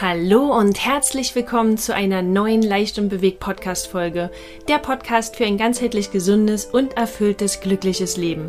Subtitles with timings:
[0.00, 4.30] Hallo und herzlich willkommen zu einer neuen Leicht und Bewegt Podcast Folge.
[4.68, 8.48] Der Podcast für ein ganzheitlich gesundes und erfülltes, glückliches Leben.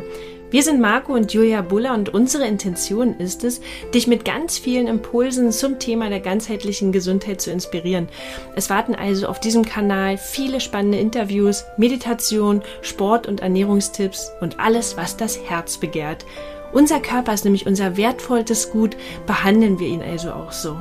[0.52, 3.60] Wir sind Marco und Julia Buller und unsere Intention ist es,
[3.92, 8.08] dich mit ganz vielen Impulsen zum Thema der ganzheitlichen Gesundheit zu inspirieren.
[8.54, 14.96] Es warten also auf diesem Kanal viele spannende Interviews, Meditation, Sport und Ernährungstipps und alles,
[14.96, 16.24] was das Herz begehrt.
[16.72, 20.76] Unser Körper ist nämlich unser wertvollstes Gut, behandeln wir ihn also auch so.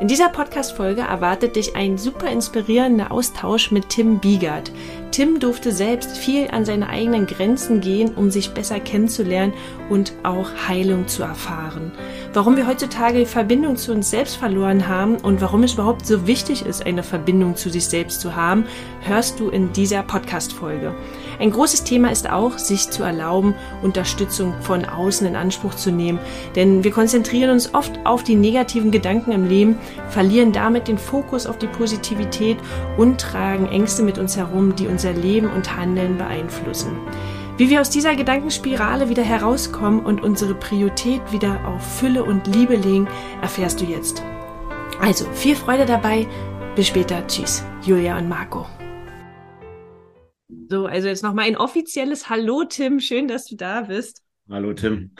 [0.00, 4.72] In dieser Podcast-Folge erwartet dich ein super inspirierender Austausch mit Tim Biegert.
[5.10, 9.52] Tim durfte selbst viel an seine eigenen Grenzen gehen, um sich besser kennenzulernen
[9.90, 11.92] und auch Heilung zu erfahren.
[12.32, 16.26] Warum wir heutzutage die Verbindung zu uns selbst verloren haben und warum es überhaupt so
[16.26, 18.64] wichtig ist, eine Verbindung zu sich selbst zu haben,
[19.02, 20.94] hörst du in dieser Podcast-Folge.
[21.40, 26.18] Ein großes Thema ist auch, sich zu erlauben, Unterstützung von außen in Anspruch zu nehmen.
[26.54, 29.78] Denn wir konzentrieren uns oft auf die negativen Gedanken im Leben,
[30.10, 32.58] verlieren damit den Fokus auf die Positivität
[32.98, 36.92] und tragen Ängste mit uns herum, die unser Leben und Handeln beeinflussen.
[37.56, 42.76] Wie wir aus dieser Gedankenspirale wieder herauskommen und unsere Priorität wieder auf Fülle und Liebe
[42.76, 43.08] legen,
[43.40, 44.22] erfährst du jetzt.
[45.00, 46.26] Also viel Freude dabei.
[46.76, 47.26] Bis später.
[47.26, 47.64] Tschüss.
[47.82, 48.66] Julia und Marco.
[50.70, 53.00] So, also jetzt nochmal ein offizielles Hallo, Tim.
[53.00, 54.22] Schön, dass du da bist.
[54.48, 55.10] Hallo, Tim.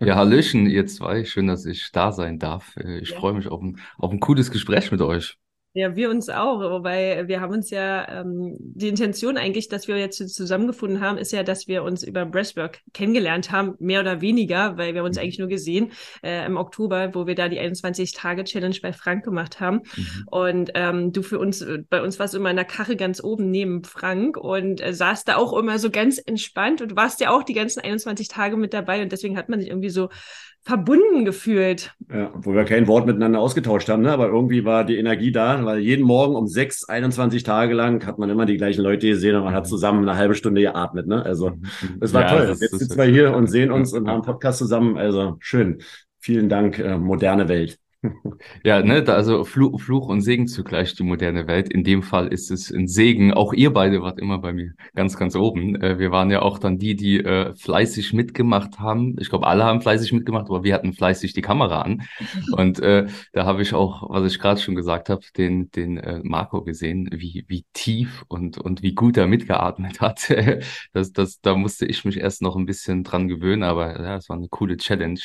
[0.00, 1.24] Ja, Hallöchen, ihr zwei.
[1.24, 2.76] Schön, dass ich da sein darf.
[2.76, 3.18] Äh, ich ja.
[3.18, 5.38] freue mich auf ein, auf ein cooles Gespräch mit euch.
[5.76, 9.98] Ja, wir uns auch, wobei wir haben uns ja, ähm, die Intention eigentlich, dass wir
[9.98, 14.78] jetzt zusammengefunden haben, ist ja, dass wir uns über Breastwork kennengelernt haben, mehr oder weniger,
[14.78, 15.22] weil wir uns mhm.
[15.22, 19.82] eigentlich nur gesehen äh, im Oktober, wo wir da die 21-Tage-Challenge bei Frank gemacht haben.
[19.96, 20.28] Mhm.
[20.30, 23.50] Und ähm, du für uns, bei uns warst du immer in der Karre ganz oben
[23.50, 27.42] neben Frank und äh, saßt da auch immer so ganz entspannt und warst ja auch
[27.42, 30.08] die ganzen 21 Tage mit dabei und deswegen hat man sich irgendwie so
[30.66, 31.94] verbunden gefühlt.
[32.12, 34.10] Ja, obwohl wir kein Wort miteinander ausgetauscht haben, ne?
[34.10, 38.18] aber irgendwie war die Energie da, weil jeden Morgen um sechs, 21 Tage lang hat
[38.18, 39.68] man immer die gleichen Leute gesehen und man hat mhm.
[39.68, 41.06] zusammen eine halbe Stunde geatmet.
[41.06, 41.24] Ne?
[41.24, 41.62] Also mhm.
[42.00, 42.56] es war ja, toll.
[42.60, 44.98] Jetzt sitzen wir hier und sehen uns und haben einen Podcast zusammen.
[44.98, 45.78] Also schön.
[46.18, 47.78] Vielen Dank, äh, moderne Welt.
[48.64, 51.72] Ja, ne, da also Fluch, Fluch und Segen zugleich die moderne Welt.
[51.72, 53.32] In dem Fall ist es ein Segen.
[53.32, 55.80] Auch ihr beide wart immer bei mir ganz, ganz oben.
[55.80, 59.16] Äh, wir waren ja auch dann die, die äh, fleißig mitgemacht haben.
[59.18, 62.02] Ich glaube, alle haben fleißig mitgemacht, aber wir hatten fleißig die Kamera an.
[62.52, 66.20] Und äh, da habe ich auch, was ich gerade schon gesagt habe, den, den äh,
[66.22, 70.30] Marco gesehen, wie, wie tief und, und wie gut er mitgeatmet hat.
[70.92, 74.28] das, das, da musste ich mich erst noch ein bisschen dran gewöhnen, aber ja, es
[74.28, 75.20] war eine coole Challenge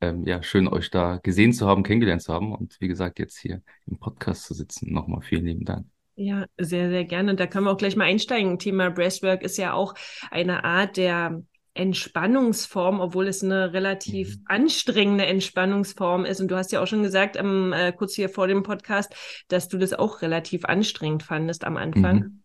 [0.00, 3.38] ähm, ja, schön, euch da gesehen zu haben, kennengelernt zu haben und wie gesagt, jetzt
[3.38, 4.92] hier im Podcast zu sitzen.
[4.92, 5.86] Nochmal vielen lieben Dank.
[6.14, 7.30] Ja, sehr, sehr gerne.
[7.30, 8.58] Und da können wir auch gleich mal einsteigen.
[8.58, 9.94] Thema Breastwork ist ja auch
[10.30, 11.42] eine Art der
[11.74, 14.44] Entspannungsform, obwohl es eine relativ mhm.
[14.46, 16.40] anstrengende Entspannungsform ist.
[16.40, 19.14] Und du hast ja auch schon gesagt, ähm, äh, kurz hier vor dem Podcast,
[19.46, 22.16] dass du das auch relativ anstrengend fandest am Anfang.
[22.16, 22.42] Mhm.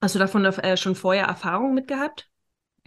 [0.00, 2.28] Hast du davon äh, schon vorher Erfahrung mit gehabt?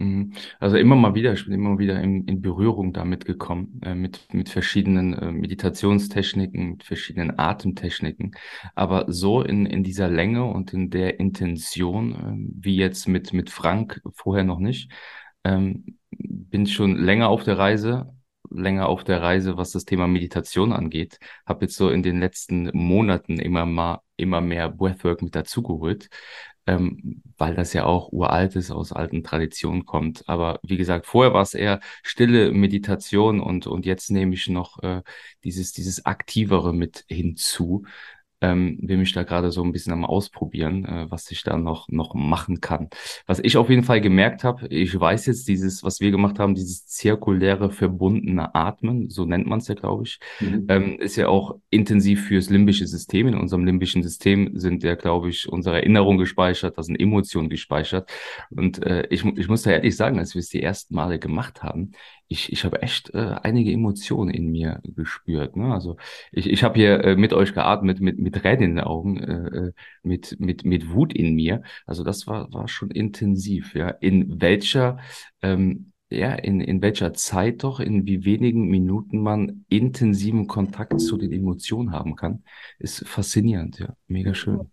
[0.02, 0.32] Mhm.
[0.58, 4.34] Also immer mal wieder, ich bin immer wieder in, in Berührung damit gekommen, äh, mit,
[4.34, 8.32] mit verschiedenen äh, Meditationstechniken, mit verschiedenen Atemtechniken.
[8.74, 13.50] Aber so in, in dieser Länge und in der Intention, äh, wie jetzt mit, mit
[13.50, 14.90] Frank vorher noch nicht,
[15.44, 18.12] ähm, bin ich schon länger auf der Reise,
[18.50, 21.18] länger auf der Reise, was das Thema Meditation angeht.
[21.46, 26.08] Habe jetzt so in den letzten Monaten immer mal immer mehr Breathwork mit dazugeholt
[26.66, 30.28] ähm, weil das ja auch uralt ist, aus alten Traditionen kommt.
[30.28, 34.82] Aber wie gesagt, vorher war es eher stille Meditation und, und jetzt nehme ich noch
[34.82, 35.02] äh,
[35.44, 37.84] dieses, dieses Aktivere mit hinzu,
[38.42, 41.88] ähm, bin mich da gerade so ein bisschen am Ausprobieren, äh, was ich da noch,
[41.88, 42.90] noch machen kann.
[43.26, 46.54] Was ich auf jeden Fall gemerkt habe, ich weiß jetzt dieses, was wir gemacht haben,
[46.54, 50.66] dieses zirkuläre verbundene Atmen, so nennt man es ja, glaube ich, mhm.
[50.68, 53.28] ähm, ist ja auch intensiv fürs limbische System.
[53.28, 58.10] In unserem limbischen System sind ja, glaube ich, unsere Erinnerungen gespeichert, da sind Emotionen gespeichert.
[58.50, 61.62] Und äh, ich, ich muss da ehrlich sagen, als wir es die ersten Male gemacht
[61.62, 61.92] haben,
[62.32, 65.56] ich, ich habe echt äh, einige Emotionen in mir gespürt.
[65.56, 65.72] Ne?
[65.72, 65.96] Also
[66.32, 69.58] ich, ich habe hier äh, mit euch geatmet, mit, mit Tränen in den Augen, äh,
[69.68, 71.62] äh, mit, mit, mit Wut in mir.
[71.86, 73.74] Also das war, war schon intensiv.
[73.74, 74.98] Ja, in welcher
[75.42, 81.16] ähm, ja, in, in welcher Zeit doch, in wie wenigen Minuten man intensiven Kontakt zu
[81.16, 82.44] den Emotionen haben kann,
[82.78, 84.71] ist faszinierend, ja, mega schön.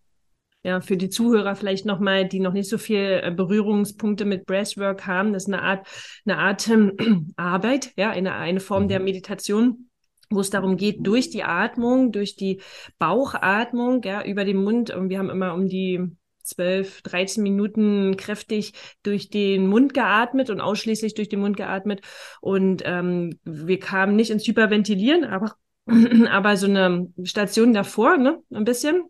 [0.64, 5.08] Ja, für die Zuhörer vielleicht nochmal, die noch nicht so viel äh, Berührungspunkte mit Breathwork
[5.08, 5.88] haben, das ist eine Art,
[6.26, 9.06] eine Atemarbeit, ähm, ja, eine, eine Form der mhm.
[9.06, 9.90] Meditation
[10.32, 12.62] wo es darum geht, durch die Atmung, durch die
[13.00, 16.06] Bauchatmung, ja, über den Mund, und wir haben immer um die
[16.44, 18.74] 12, 13 Minuten kräftig
[19.04, 22.02] durch den Mund geatmet und ausschließlich durch den Mund geatmet.
[22.42, 25.56] Und ähm, wir kamen nicht ins Hyperventilieren, aber
[26.30, 29.04] aber so eine Station davor, ne, ein bisschen.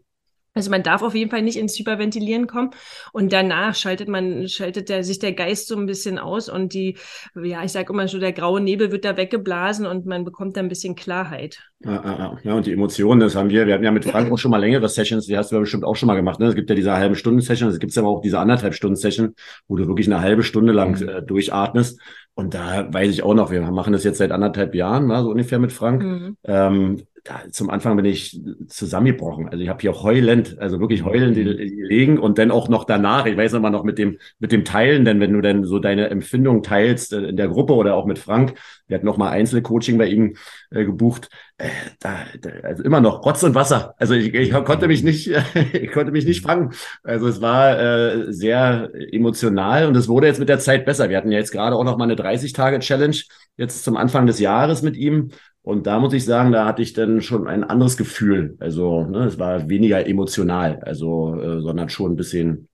[0.60, 2.72] Also man darf auf jeden Fall nicht ins Hyperventilieren kommen
[3.14, 6.98] und danach schaltet man, schaltet der, sich der Geist so ein bisschen aus und die,
[7.42, 10.62] ja, ich sage immer so, der graue Nebel wird da weggeblasen und man bekommt da
[10.62, 11.60] ein bisschen Klarheit.
[11.80, 14.52] Ja, ja, und die Emotionen, das haben wir, wir hatten ja mit Frank auch schon
[14.52, 16.48] mal längere Sessions, die hast du ja bestimmt auch schon mal gemacht, ne?
[16.48, 18.98] Es gibt ja diese halben Stunden Session, es gibt ja aber auch diese anderthalb Stunden
[18.98, 19.34] Session,
[19.70, 21.08] wo du wirklich eine halbe Stunde lang mhm.
[21.08, 22.02] äh, durchatmest.
[22.34, 25.30] Und da weiß ich auch noch, wir machen das jetzt seit anderthalb Jahren, war so
[25.30, 26.04] ungefähr mit Frank.
[26.04, 26.38] Mhm.
[26.44, 29.50] Ähm, da, zum Anfang bin ich zusammengebrochen.
[29.50, 33.38] Also ich habe hier heulend, also wirklich heulend gelegen und dann auch noch danach, ich
[33.38, 36.64] weiß immer noch mit dem, mit dem Teilen, denn wenn du dann so deine Empfindung
[36.64, 38.54] teilst äh, in der Gruppe oder auch mit Frank,
[38.88, 40.36] wir hatten noch mal Einzelcoaching bei ihm
[40.72, 41.70] äh, gebucht, äh,
[42.00, 43.94] da, da, also immer noch Rotz und Wasser.
[43.98, 45.28] Also ich, ich konnte mich nicht,
[45.74, 46.74] ich konnte mich nicht fangen.
[47.04, 51.10] Also es war äh, sehr emotional und es wurde jetzt mit der Zeit besser.
[51.10, 53.18] Wir hatten ja jetzt gerade auch noch mal eine 30-Tage-Challenge
[53.58, 55.32] jetzt zum Anfang des Jahres mit ihm
[55.70, 58.58] und da muss ich sagen, da hatte ich dann schon ein anderes Gefühl.
[58.60, 62.68] Also ne, es war weniger emotional, also äh, sondern schon ein bisschen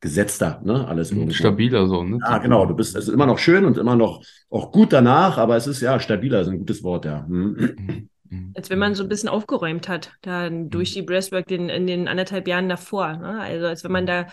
[0.00, 0.86] gesetzter, ne?
[0.86, 1.34] Alles mhm, irgendwo.
[1.34, 2.18] stabiler so, ne?
[2.22, 2.64] Ja, genau.
[2.66, 5.66] Du bist es ist immer noch schön und immer noch auch gut danach, aber es
[5.66, 7.26] ist ja stabiler, ist ein gutes Wort, ja.
[7.26, 7.56] Hm.
[7.58, 8.52] Mhm, mhm.
[8.54, 12.06] Als wenn man so ein bisschen aufgeräumt hat, dann durch die Breastwork den, in den
[12.06, 13.16] anderthalb Jahren davor.
[13.16, 13.40] Ne?
[13.40, 14.26] Also als wenn man da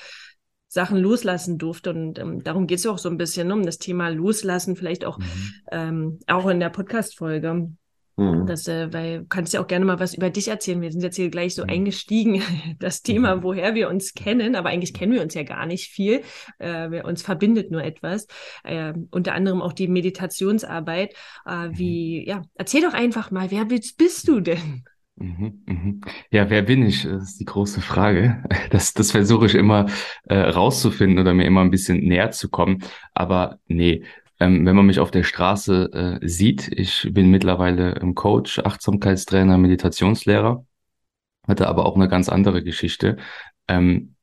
[0.69, 1.89] Sachen loslassen durfte.
[1.89, 4.75] Und ähm, darum geht es ja auch so ein bisschen ne, um das Thema Loslassen,
[4.75, 5.53] vielleicht auch, mhm.
[5.71, 7.71] ähm, auch in der Podcast-Folge.
[8.19, 8.45] Mhm.
[8.47, 10.81] Das, äh, weil du kannst ja auch gerne mal was über dich erzählen.
[10.81, 11.69] Wir sind jetzt hier gleich so mhm.
[11.69, 12.41] eingestiegen,
[12.79, 13.43] das Thema, mhm.
[13.43, 16.21] woher wir uns kennen, aber eigentlich kennen wir uns ja gar nicht viel.
[16.57, 18.27] Äh, wir, uns verbindet nur etwas.
[18.63, 21.13] Äh, unter anderem auch die Meditationsarbeit.
[21.45, 24.83] Äh, wie, ja, erzähl doch einfach mal, wer bist, bist du denn?
[25.15, 26.01] Mhm, mhm.
[26.31, 27.03] Ja, wer bin ich?
[27.03, 28.43] Das ist die große Frage.
[28.69, 29.87] Das, das versuche ich immer
[30.25, 32.83] äh, rauszufinden oder mir immer ein bisschen näher zu kommen.
[33.15, 34.03] Aber nee,
[34.39, 39.57] ähm, wenn man mich auf der Straße äh, sieht, ich bin mittlerweile im Coach, Achtsamkeitstrainer,
[39.57, 40.65] Meditationslehrer,
[41.47, 43.17] hatte aber auch eine ganz andere Geschichte.
[43.67, 44.15] Ähm,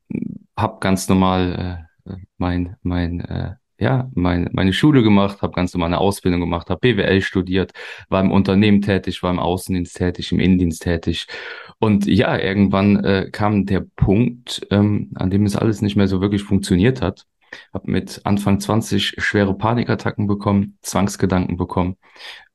[0.56, 5.88] hab ganz normal äh, mein mein äh, ja, mein, meine Schule gemacht, habe ganz normal
[5.88, 7.72] eine Ausbildung gemacht, habe BWL studiert,
[8.08, 11.26] war im Unternehmen tätig, war im Außendienst tätig, im Innendienst tätig.
[11.78, 16.20] Und ja, irgendwann äh, kam der Punkt, ähm, an dem es alles nicht mehr so
[16.20, 17.26] wirklich funktioniert hat.
[17.73, 21.97] Habe mit Anfang 20 schwere Panikattacken bekommen, Zwangsgedanken bekommen,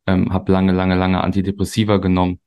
[0.08, 2.40] ähm, habe lange, lange, lange Antidepressiva genommen,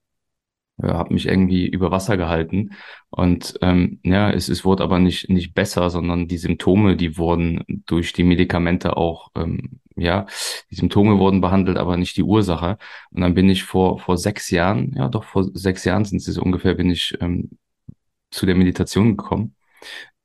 [0.83, 2.71] äh, habe mich irgendwie über Wasser gehalten
[3.11, 7.65] und ähm, ja, es, es wurde aber nicht nicht besser, sondern die Symptome, die wurden
[7.87, 10.27] durch die Medikamente auch ähm, ja,
[10.71, 12.79] die Symptome wurden behandelt, aber nicht die Ursache.
[13.11, 16.39] Und dann bin ich vor vor sechs Jahren, ja doch vor sechs Jahren sind es
[16.39, 17.51] ungefähr, bin ich ähm,
[18.31, 19.55] zu der Meditation gekommen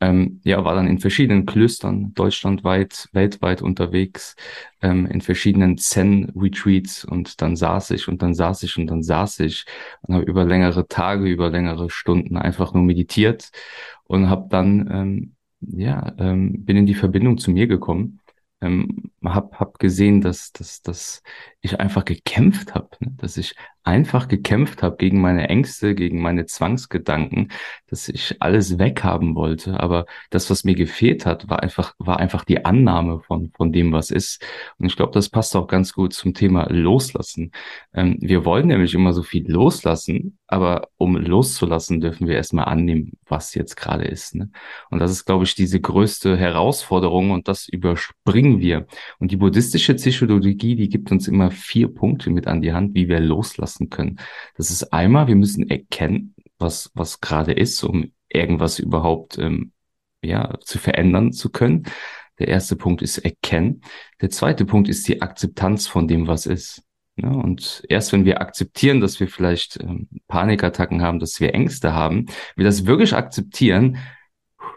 [0.02, 4.36] ähm, ja, war dann in verschiedenen Klöstern deutschlandweit, weltweit unterwegs,
[4.82, 9.40] ähm, in verschiedenen Zen-Retreats und dann saß ich und dann saß ich und dann saß
[9.42, 9.66] ich
[10.02, 13.52] und habe über längere Tage, über längere Stunden einfach nur meditiert
[14.06, 18.20] und habe dann, ähm, ja, ähm, bin in die Verbindung zu mir gekommen
[18.62, 21.22] ähm, hab, hab gesehen, dass, dass, dass
[21.62, 23.14] ich einfach gekämpft habe, ne?
[23.18, 27.52] dass ich einfach gekämpft habe gegen meine Ängste, gegen meine Zwangsgedanken,
[27.88, 29.80] dass ich alles weghaben wollte.
[29.80, 33.92] Aber das, was mir gefehlt hat, war einfach, war einfach die Annahme von, von dem,
[33.92, 34.46] was ist.
[34.78, 37.52] Und ich glaube, das passt auch ganz gut zum Thema Loslassen.
[37.94, 43.14] Ähm, wir wollen nämlich immer so viel loslassen, aber um loszulassen, dürfen wir erstmal annehmen,
[43.28, 44.36] was jetzt gerade ist.
[44.36, 44.52] Ne?
[44.92, 48.86] Und das ist, glaube ich, diese größte Herausforderung und das überspringen wir.
[49.18, 53.10] Und die buddhistische Psychologie, die gibt uns immer vier Punkte mit an die Hand, wie
[53.10, 54.20] wir loslassen können.
[54.56, 59.72] Das ist einmal, wir müssen erkennen, was, was gerade ist, um irgendwas überhaupt ähm,
[60.22, 61.84] ja, zu verändern zu können.
[62.38, 63.82] Der erste Punkt ist erkennen.
[64.22, 66.84] Der zweite Punkt ist die Akzeptanz von dem, was ist.
[67.18, 71.94] Ja, und erst wenn wir akzeptieren, dass wir vielleicht ähm, Panikattacken haben, dass wir Ängste
[71.94, 73.98] haben, wir das wirklich akzeptieren,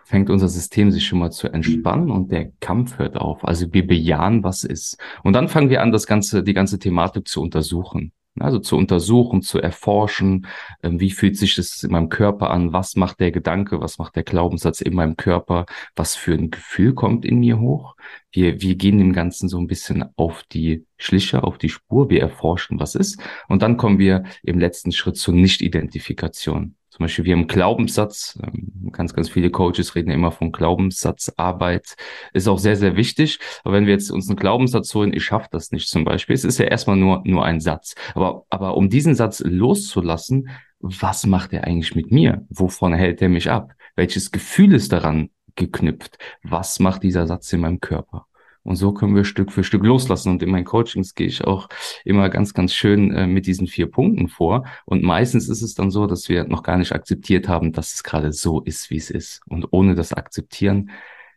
[0.05, 3.45] fängt unser System sich schon mal zu entspannen und der Kampf hört auf.
[3.45, 4.99] Also wir bejahen, was ist.
[5.23, 8.13] Und dann fangen wir an, das ganze, die ganze Thematik zu untersuchen.
[8.41, 10.47] Also zu untersuchen, zu erforschen,
[10.83, 14.17] ähm, wie fühlt sich das in meinem Körper an, was macht der Gedanke, was macht
[14.17, 15.67] der Glaubenssatz in meinem Körper,
[15.97, 17.95] was für ein Gefühl kommt in mir hoch.
[18.31, 22.23] Wir, wir gehen dem Ganzen so ein bisschen auf die Schliche, auf die Spur, wir
[22.23, 23.21] erforschen, was ist.
[23.49, 26.77] Und dann kommen wir im letzten Schritt zur Nicht-Identifikation.
[26.93, 31.97] Zum Beispiel wir haben Glaubenssatz, ähm, ganz, ganz viele Coaches reden immer von Glaubenssatzarbeit,
[32.35, 33.39] ist auch sehr, sehr wichtig.
[33.65, 36.45] Aber wenn wir jetzt uns einen Glaubenssatz holen, ich schaffe das nicht zum Beispiel, es
[36.45, 37.95] ist ja erstmal nur, nur ein Satz.
[38.15, 42.45] Aber, aber um diesen Satz loszulassen, was macht er eigentlich mit mir?
[42.51, 43.73] Wovon hält er mich ab?
[43.97, 46.19] Welches Gefühl ist daran geknüpft?
[46.43, 48.27] Was macht dieser Satz in meinem Körper?
[48.65, 50.31] Und so können wir Stück für Stück loslassen.
[50.31, 51.69] Und in meinen Coachings gehe ich auch
[52.05, 54.65] immer ganz, ganz schön äh, mit diesen vier Punkten vor.
[54.85, 58.05] Und meistens ist es dann so, dass wir noch gar nicht akzeptiert haben, dass es
[58.05, 59.41] gerade so ist, wie es ist.
[59.49, 60.91] Und ohne das Akzeptieren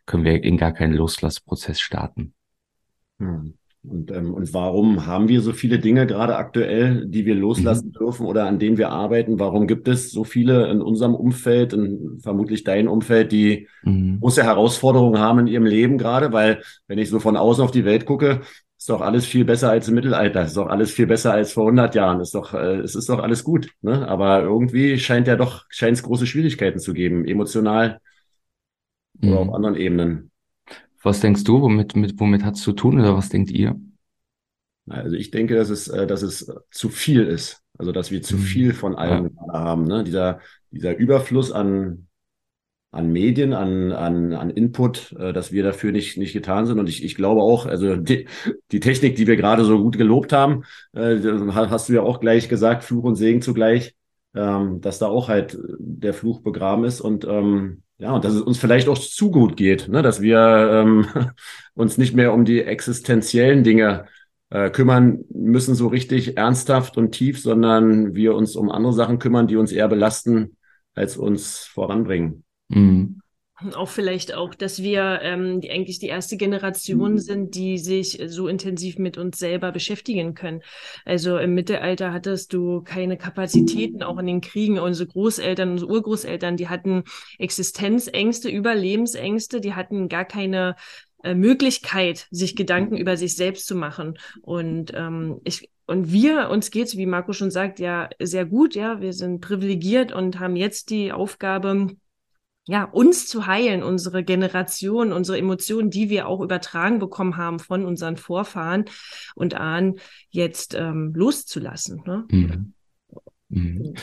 [0.06, 2.32] können wir in gar keinen Loslassprozess starten.
[3.18, 3.54] Hm.
[3.88, 7.92] Und, ähm, und warum haben wir so viele Dinge gerade aktuell, die wir loslassen mhm.
[7.92, 9.38] dürfen oder an denen wir arbeiten?
[9.38, 14.18] Warum gibt es so viele in unserem Umfeld, in vermutlich dein Umfeld, die mhm.
[14.20, 16.32] große Herausforderungen haben in ihrem Leben gerade?
[16.32, 18.40] Weil wenn ich so von außen auf die Welt gucke,
[18.78, 21.64] ist doch alles viel besser als im Mittelalter, ist doch alles viel besser als vor
[21.64, 23.70] 100 Jahren, ist doch, äh, es ist doch alles gut.
[23.82, 24.06] Ne?
[24.06, 28.00] Aber irgendwie scheint ja doch, scheint es große Schwierigkeiten zu geben, emotional
[29.20, 29.30] mhm.
[29.30, 30.30] oder auf anderen Ebenen.
[31.06, 33.80] Was denkst du, womit, mit, womit hat es zu tun oder was denkt ihr?
[34.88, 37.62] Also ich denke, dass es, äh, dass es zu viel ist.
[37.78, 38.40] Also dass wir zu mhm.
[38.40, 39.52] viel von allem ja.
[39.52, 39.84] haben.
[39.84, 40.02] Ne?
[40.02, 40.40] Dieser,
[40.72, 42.08] dieser Überfluss an,
[42.90, 46.80] an Medien, an, an, an Input, äh, dass wir dafür nicht, nicht getan sind.
[46.80, 48.26] Und ich, ich glaube auch, also die,
[48.72, 51.20] die Technik, die wir gerade so gut gelobt haben, äh,
[51.52, 53.94] hast du ja auch gleich gesagt, Fluch und Segen zugleich,
[54.34, 57.00] ähm, dass da auch halt der Fluch begraben ist.
[57.00, 60.02] Und ähm, ja, und dass es uns vielleicht auch zu gut geht, ne?
[60.02, 61.06] dass wir ähm,
[61.74, 64.06] uns nicht mehr um die existenziellen Dinge
[64.50, 69.46] äh, kümmern müssen, so richtig ernsthaft und tief, sondern wir uns um andere Sachen kümmern,
[69.46, 70.56] die uns eher belasten,
[70.94, 72.44] als uns voranbringen.
[72.68, 73.15] Mhm.
[73.74, 77.18] Auch vielleicht auch, dass wir ähm, die, eigentlich die erste Generation mhm.
[77.18, 80.62] sind, die sich so intensiv mit uns selber beschäftigen können.
[81.06, 84.78] Also im Mittelalter hattest du keine Kapazitäten, auch in den Kriegen.
[84.78, 87.04] Unsere Großeltern, unsere Urgroßeltern, die hatten
[87.38, 90.76] Existenzängste, Überlebensängste, die hatten gar keine
[91.22, 94.18] äh, Möglichkeit, sich Gedanken über sich selbst zu machen.
[94.42, 98.74] Und ähm, ich und wir, uns geht's, wie Marco schon sagt, ja sehr gut.
[98.74, 101.96] Ja, wir sind privilegiert und haben jetzt die Aufgabe,
[102.68, 107.84] ja, uns zu heilen, unsere Generation, unsere Emotionen, die wir auch übertragen bekommen haben von
[107.84, 108.86] unseren Vorfahren
[109.34, 112.02] und Ahnen, jetzt ähm, loszulassen.
[112.04, 112.24] Ne?
[112.30, 112.72] Mhm.
[113.48, 113.94] Mhm.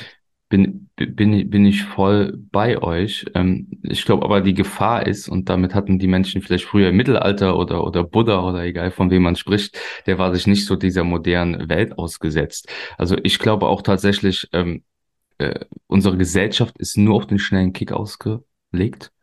[0.48, 3.25] Bin, bin, bin ich voll bei euch.
[3.34, 6.96] Ähm, ich glaube aber, die Gefahr ist, und damit hatten die Menschen vielleicht früher im
[6.96, 10.75] Mittelalter oder, oder Buddha oder egal von wem man spricht, der war sich nicht so
[10.75, 12.70] dieser modernen Welt ausgesetzt.
[12.98, 14.84] Also ich glaube auch tatsächlich, ähm,
[15.39, 18.43] äh, unsere Gesellschaft ist nur auf den schnellen Kick ausge
[18.74, 19.13] legt.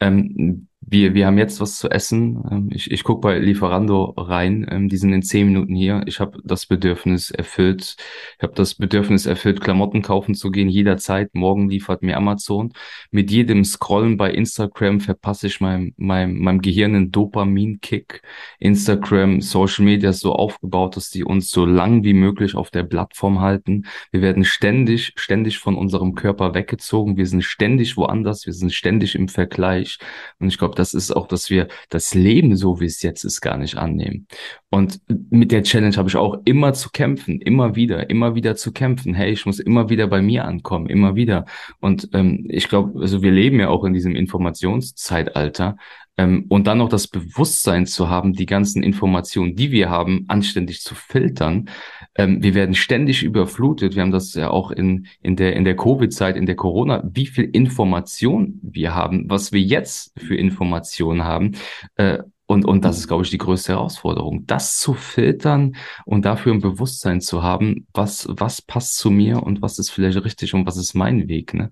[0.00, 2.42] Ähm, wir, wir haben jetzt was zu essen.
[2.50, 4.66] Ähm, ich ich gucke bei Lieferando rein.
[4.70, 6.02] Ähm, die sind in zehn Minuten hier.
[6.06, 7.96] Ich habe das Bedürfnis erfüllt.
[8.36, 11.34] Ich habe das Bedürfnis erfüllt, Klamotten kaufen zu gehen, jederzeit.
[11.34, 12.72] Morgen liefert mir Amazon.
[13.10, 18.22] Mit jedem Scrollen bei Instagram verpasse ich meinem, meinem, meinem Gehirn einen Dopamin-Kick.
[18.58, 22.82] Instagram, Social Media ist so aufgebaut, dass die uns so lang wie möglich auf der
[22.82, 23.86] Plattform halten.
[24.10, 27.16] Wir werden ständig, ständig von unserem Körper weggezogen.
[27.16, 28.46] Wir sind ständig woanders.
[28.46, 29.98] Wir sind ständig im Vergleich.
[30.38, 33.24] Und ich glaube, glaube, das ist auch, dass wir das Leben so, wie es jetzt
[33.24, 34.26] ist, gar nicht annehmen.
[34.70, 35.00] Und
[35.30, 39.14] mit der Challenge habe ich auch immer zu kämpfen, immer wieder, immer wieder zu kämpfen.
[39.14, 41.44] Hey, ich muss immer wieder bei mir ankommen, immer wieder.
[41.80, 45.76] Und ähm, ich glaube, also wir leben ja auch in diesem Informationszeitalter.
[46.16, 50.82] Ähm, und dann noch das Bewusstsein zu haben, die ganzen Informationen, die wir haben, anständig
[50.82, 51.68] zu filtern.
[52.14, 53.96] Ähm, wir werden ständig überflutet.
[53.96, 57.26] Wir haben das ja auch in, in der, in der Covid-Zeit, in der Corona, wie
[57.26, 61.52] viel Information wir haben, was wir jetzt für Informationen haben.
[61.96, 66.52] Äh, und, und das ist, glaube ich, die größte Herausforderung, das zu filtern und dafür
[66.52, 70.66] ein Bewusstsein zu haben, was, was passt zu mir und was ist vielleicht richtig und
[70.66, 71.54] was ist mein Weg.
[71.54, 71.70] Ne?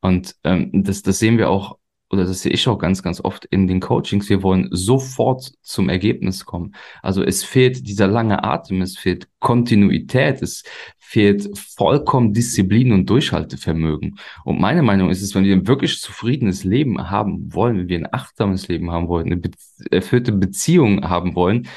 [0.00, 1.76] Und ähm, das, das sehen wir auch
[2.10, 5.88] oder das sehe ich auch ganz, ganz oft in den Coachings, wir wollen sofort zum
[5.88, 6.74] Ergebnis kommen.
[7.02, 10.62] Also es fehlt dieser lange Atem, es fehlt Kontinuität, es
[10.98, 14.18] fehlt vollkommen Disziplin und Durchhaltevermögen.
[14.44, 17.98] Und meine Meinung ist es, wenn wir ein wirklich zufriedenes Leben haben wollen, wenn wir
[17.98, 19.50] ein achtsames Leben haben wollen, eine be
[19.90, 21.68] erfüllte Beziehung haben wollen,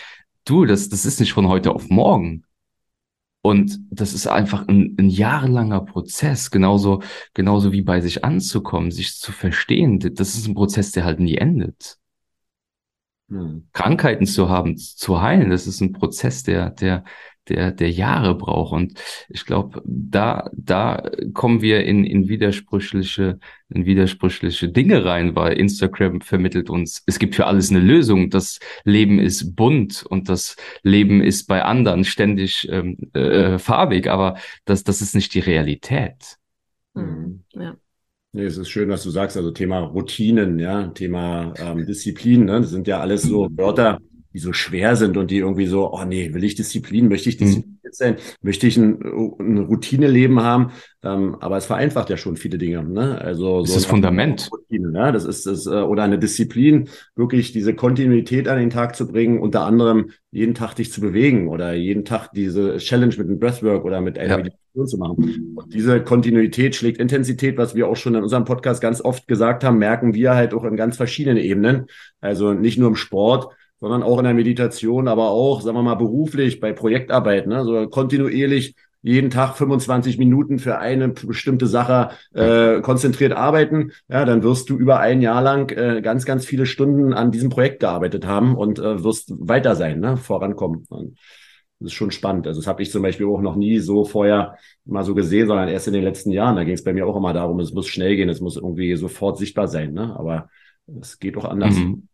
[0.45, 2.43] du, das, das ist nicht von heute auf morgen.
[3.41, 7.01] Und das ist einfach ein, ein jahrelanger Prozess, genauso,
[7.33, 9.99] genauso wie bei sich anzukommen, sich zu verstehen.
[9.99, 11.97] Das ist ein Prozess, der halt nie endet.
[13.29, 13.69] Hm.
[13.73, 17.03] Krankheiten zu haben, zu heilen, das ist ein Prozess, der, der,
[17.49, 18.73] der, der Jahre braucht.
[18.73, 23.39] Und ich glaube, da, da kommen wir in, in widersprüchliche,
[23.69, 28.29] in widersprüchliche Dinge rein, weil Instagram vermittelt uns, es gibt für alles eine Lösung.
[28.29, 34.37] Das Leben ist bunt und das Leben ist bei anderen ständig ähm, äh, farbig, aber
[34.65, 36.37] das, das ist nicht die Realität.
[36.93, 37.43] Mhm.
[37.53, 37.75] Ja.
[38.31, 42.61] Nee, es ist schön, was du sagst, also Thema Routinen, ja, Thema ähm, Disziplin, ne?
[42.61, 43.99] Das sind ja alles so Wörter,
[44.33, 47.39] die so schwer sind und die irgendwie so, oh nee, will ich Disziplin, möchte ich
[47.39, 47.45] mhm.
[47.45, 48.15] Disziplin sein?
[48.41, 49.01] Möchte ich ein,
[49.39, 50.71] ein Routineleben haben?
[51.01, 52.83] Ähm, aber es vereinfacht ja schon viele Dinge.
[52.83, 53.19] Ne?
[53.19, 54.49] Also das so ist das Fundament.
[54.51, 55.11] Routine, ne?
[55.11, 59.39] Das ist das, äh, oder eine Disziplin, wirklich diese Kontinuität an den Tag zu bringen,
[59.39, 63.83] unter anderem jeden Tag dich zu bewegen oder jeden Tag diese Challenge mit dem Breathwork
[63.85, 64.37] oder mit einer ja.
[64.37, 65.55] Meditation zu machen.
[65.55, 69.63] Und diese Kontinuität schlägt Intensität, was wir auch schon in unserem Podcast ganz oft gesagt
[69.63, 71.85] haben, merken wir halt auch in ganz verschiedenen Ebenen.
[72.21, 75.95] Also nicht nur im Sport, sondern auch in der Meditation, aber auch, sagen wir mal,
[75.95, 77.63] beruflich bei Projektarbeit, ne?
[77.63, 84.43] so kontinuierlich jeden Tag 25 Minuten für eine bestimmte Sache äh, konzentriert arbeiten, ja, dann
[84.43, 88.25] wirst du über ein Jahr lang äh, ganz, ganz viele Stunden an diesem Projekt gearbeitet
[88.25, 90.17] haben und äh, wirst weiter sein, ne?
[90.17, 90.85] vorankommen.
[90.89, 91.17] Und
[91.79, 92.45] das ist schon spannend.
[92.45, 95.69] Also das habe ich zum Beispiel auch noch nie so vorher mal so gesehen, sondern
[95.69, 96.57] erst in den letzten Jahren.
[96.57, 98.93] Da ging es bei mir auch immer darum, es muss schnell gehen, es muss irgendwie
[98.97, 99.93] sofort sichtbar sein.
[99.93, 100.13] Ne?
[100.19, 100.49] Aber
[100.99, 101.75] es geht auch anders.
[101.75, 102.08] Mhm.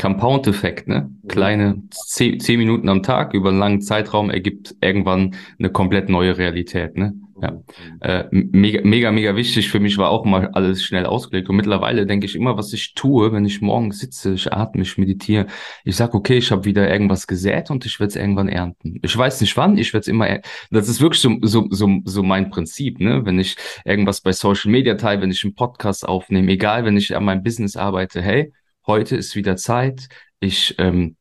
[0.00, 1.10] Compound-Effekt, ne?
[1.28, 6.38] Kleine zehn, zehn Minuten am Tag über einen langen Zeitraum ergibt irgendwann eine komplett neue
[6.38, 7.12] Realität, ne?
[7.42, 7.62] Ja.
[8.00, 11.48] Äh, mega, mega, mega wichtig für mich war auch mal alles schnell ausgelegt.
[11.48, 14.98] Und mittlerweile denke ich immer, was ich tue, wenn ich morgen sitze, ich atme, ich
[14.98, 15.46] meditiere.
[15.84, 18.98] Ich sag, okay, ich habe wieder irgendwas gesät und ich werde es irgendwann ernten.
[19.02, 20.48] Ich weiß nicht wann, ich werde es immer ernten.
[20.70, 23.24] Das ist wirklich so, so, so, so mein Prinzip, ne?
[23.24, 27.16] Wenn ich irgendwas bei Social Media teile, wenn ich einen Podcast aufnehme, egal, wenn ich
[27.16, 28.52] an meinem Business arbeite, hey,
[28.90, 30.08] heute ist wieder Zeit,
[30.40, 31.16] ich, ähm,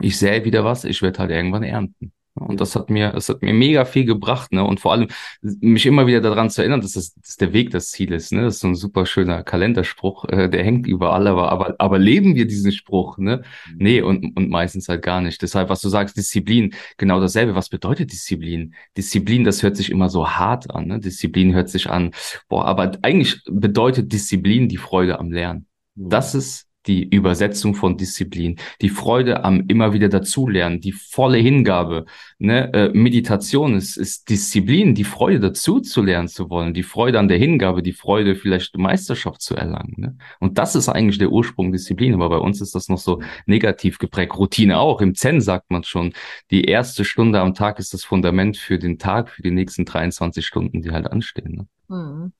[0.00, 2.12] ich sähe wieder was, ich werde halt irgendwann ernten.
[2.34, 4.64] Und das hat mir, das hat mir mega viel gebracht, ne?
[4.64, 5.08] Und vor allem
[5.42, 8.42] mich immer wieder daran zu erinnern, dass das, dass der Weg das Ziel ist, ne?
[8.42, 12.34] Das ist so ein super schöner Kalenderspruch, äh, der hängt überall, aber, aber, aber leben
[12.34, 13.42] wir diesen Spruch, ne?
[13.68, 13.76] Mhm.
[13.78, 15.42] Nee, und, und meistens halt gar nicht.
[15.42, 17.54] Deshalb, was du sagst, Disziplin, genau dasselbe.
[17.54, 18.74] Was bedeutet Disziplin?
[18.96, 21.00] Disziplin, das hört sich immer so hart an, ne?
[21.00, 22.12] Disziplin hört sich an,
[22.48, 25.66] boah, aber eigentlich bedeutet Disziplin die Freude am Lernen.
[25.96, 26.08] Mhm.
[26.08, 32.06] Das ist die Übersetzung von Disziplin, die Freude am immer wieder dazulernen, die volle Hingabe.
[32.38, 32.72] Ne?
[32.72, 37.28] Äh, Meditation ist, ist Disziplin, die Freude dazu zu lernen zu wollen, die Freude an
[37.28, 39.94] der Hingabe, die Freude vielleicht Meisterschaft zu erlangen.
[39.96, 40.16] Ne?
[40.40, 43.98] Und das ist eigentlich der Ursprung Disziplin, aber bei uns ist das noch so negativ
[43.98, 44.36] geprägt.
[44.36, 45.00] Routine auch.
[45.00, 46.12] Im Zen sagt man schon,
[46.50, 50.44] die erste Stunde am Tag ist das Fundament für den Tag, für die nächsten 23
[50.44, 51.66] Stunden, die halt anstehen.
[51.88, 51.96] Ne?
[51.96, 52.32] Mhm.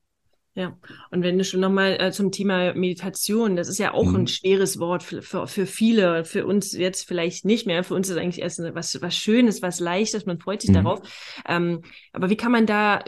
[0.55, 0.77] Ja,
[1.09, 4.17] und wenn du schon nochmal äh, zum Thema Meditation, das ist ja auch mhm.
[4.17, 7.83] ein schweres Wort für, für, für viele, für uns jetzt vielleicht nicht mehr.
[7.83, 10.75] Für uns ist eigentlich erst was, was Schönes, was Leichtes, man freut sich mhm.
[10.75, 10.99] darauf.
[11.47, 13.03] Ähm, aber wie kann man da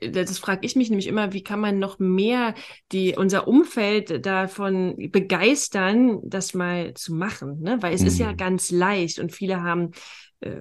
[0.00, 2.54] äh, das frage ich mich nämlich immer, wie kann man noch mehr
[2.90, 7.60] die, unser Umfeld davon begeistern, das mal zu machen?
[7.60, 7.78] Ne?
[7.80, 8.06] Weil es mhm.
[8.08, 8.36] ist ja mhm.
[8.36, 9.92] ganz leicht und viele haben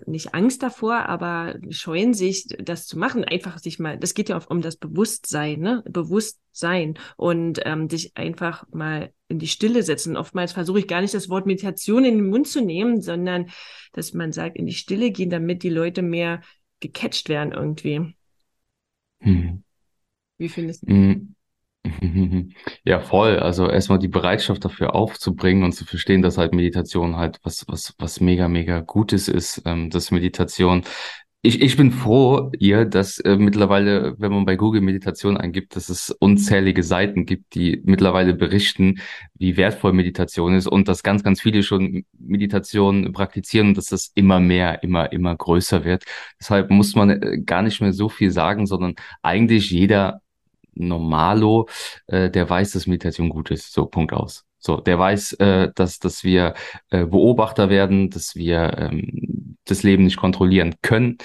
[0.05, 3.23] nicht Angst davor, aber scheuen sich, das zu machen.
[3.23, 5.83] Einfach sich mal, das geht ja auch um das Bewusstsein, ne?
[5.87, 10.17] Bewusstsein und ähm, sich einfach mal in die Stille setzen.
[10.17, 13.51] Oftmals versuche ich gar nicht das Wort Meditation in den Mund zu nehmen, sondern
[13.93, 16.41] dass man sagt, in die Stille gehen, damit die Leute mehr
[16.79, 18.15] gecatcht werden irgendwie.
[19.19, 19.63] Hm.
[20.39, 20.87] Wie findest du?
[20.87, 21.35] Hm.
[22.83, 23.39] Ja, voll.
[23.39, 27.93] Also erstmal die Bereitschaft dafür aufzubringen und zu verstehen, dass halt Meditation halt was, was,
[27.99, 30.83] was mega, mega Gutes ist, ähm, dass Meditation
[31.43, 35.87] ich, ich bin froh, ihr, dass äh, mittlerweile, wenn man bei Google Meditation eingibt, dass
[35.87, 38.99] es unzählige Seiten gibt, die mittlerweile berichten,
[39.35, 44.11] wie wertvoll Meditation ist und dass ganz, ganz viele schon Meditation praktizieren und dass das
[44.15, 46.03] immer mehr, immer, immer größer wird.
[46.39, 50.21] Deshalb muss man äh, gar nicht mehr so viel sagen, sondern eigentlich jeder
[50.79, 51.67] Normalo,
[52.07, 53.73] äh, der weiß, dass Meditation gut ist.
[53.73, 54.45] So, Punkt aus.
[54.59, 56.53] So, der weiß, äh, dass, dass wir
[56.89, 61.17] äh, Beobachter werden, dass wir ähm, das Leben nicht kontrollieren können,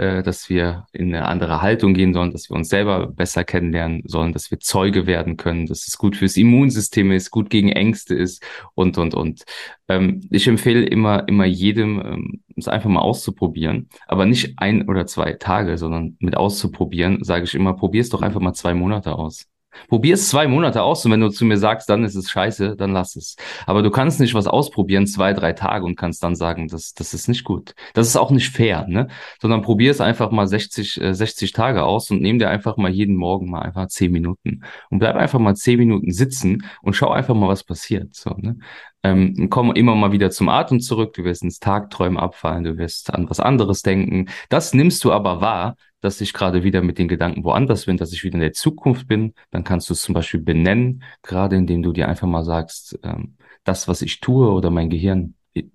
[0.00, 4.02] äh, dass wir in eine andere Haltung gehen sollen, dass wir uns selber besser kennenlernen
[4.06, 8.14] sollen, dass wir Zeuge werden können, dass es gut fürs Immunsystem ist, gut gegen Ängste
[8.14, 8.42] ist
[8.74, 9.42] und, und, und.
[9.88, 15.06] Ähm, ich empfehle immer, immer jedem, ähm, es einfach mal auszuprobieren, aber nicht ein oder
[15.06, 19.14] zwei Tage, sondern mit auszuprobieren, sage ich immer, probier es doch einfach mal zwei Monate
[19.14, 19.48] aus.
[19.88, 22.76] Probier es zwei Monate aus und wenn du zu mir sagst, dann ist es scheiße,
[22.76, 23.36] dann lass es.
[23.66, 27.14] Aber du kannst nicht was ausprobieren, zwei, drei Tage und kannst dann sagen, das, das
[27.14, 27.74] ist nicht gut.
[27.94, 29.08] Das ist auch nicht fair, ne?
[29.40, 32.90] Sondern probier es einfach mal 60, äh, 60 Tage aus und nimm dir einfach mal
[32.90, 37.10] jeden Morgen mal einfach zehn Minuten und bleib einfach mal zehn Minuten sitzen und schau
[37.10, 38.14] einfach mal, was passiert.
[38.14, 38.56] So, ne?
[39.02, 43.12] Ähm, komm immer mal wieder zum Atem zurück, du wirst ins Tagträumen abfallen, du wirst
[43.14, 44.28] an was anderes denken.
[44.50, 48.12] Das nimmst du aber wahr, dass ich gerade wieder mit den Gedanken woanders bin, dass
[48.12, 49.34] ich wieder in der Zukunft bin.
[49.50, 53.36] Dann kannst du es zum Beispiel benennen, gerade indem du dir einfach mal sagst, ähm,
[53.64, 55.34] das, was ich tue oder mein Gehirn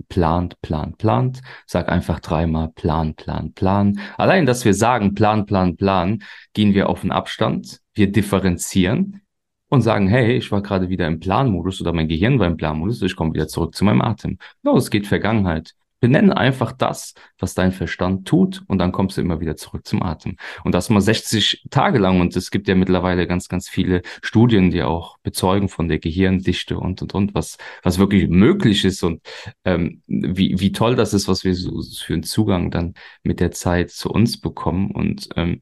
[0.09, 1.41] plant, plant, plant.
[1.65, 3.99] Sag einfach dreimal plan, plan, plan.
[4.17, 7.79] Allein, dass wir sagen plan, plan, plan, gehen wir auf den Abstand.
[7.93, 9.21] Wir differenzieren
[9.69, 13.01] und sagen, hey, ich war gerade wieder im Planmodus oder mein Gehirn war im Planmodus,
[13.01, 14.37] ich komme wieder zurück zu meinem Atem.
[14.63, 15.73] No, es geht Vergangenheit.
[15.99, 20.03] Benenne einfach das, was dein Verstand tut und dann kommst du immer wieder zurück zum
[20.03, 20.37] Atem.
[20.63, 24.71] Und das mal 60 Tage lang und es gibt ja mittlerweile ganz, ganz viele Studien,
[24.71, 29.21] die auch bezeugen von der Gehirndichte und, und, und, was, was wirklich möglich ist und
[29.63, 33.51] ähm, wie, wie toll das ist, was wir so für einen Zugang dann mit der
[33.51, 35.61] Zeit zu uns bekommen und ähm,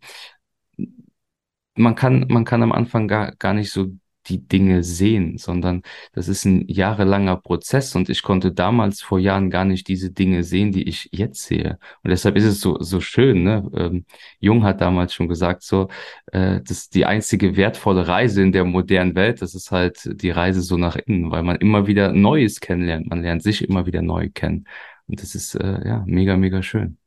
[1.75, 3.87] man kann, man kann am Anfang gar, gar nicht so
[4.27, 5.81] die Dinge sehen, sondern
[6.13, 10.43] das ist ein jahrelanger Prozess und ich konnte damals vor Jahren gar nicht diese Dinge
[10.43, 11.79] sehen, die ich jetzt sehe.
[12.03, 13.69] Und deshalb ist es so, so schön, ne?
[13.75, 14.05] Ähm,
[14.39, 15.89] Jung hat damals schon gesagt, so,
[16.31, 20.31] äh, das ist die einzige wertvolle Reise in der modernen Welt, das ist halt die
[20.31, 24.01] Reise so nach innen, weil man immer wieder Neues kennenlernt, man lernt sich immer wieder
[24.01, 24.65] neu kennen.
[25.07, 26.97] Und das ist, äh, ja, mega, mega schön.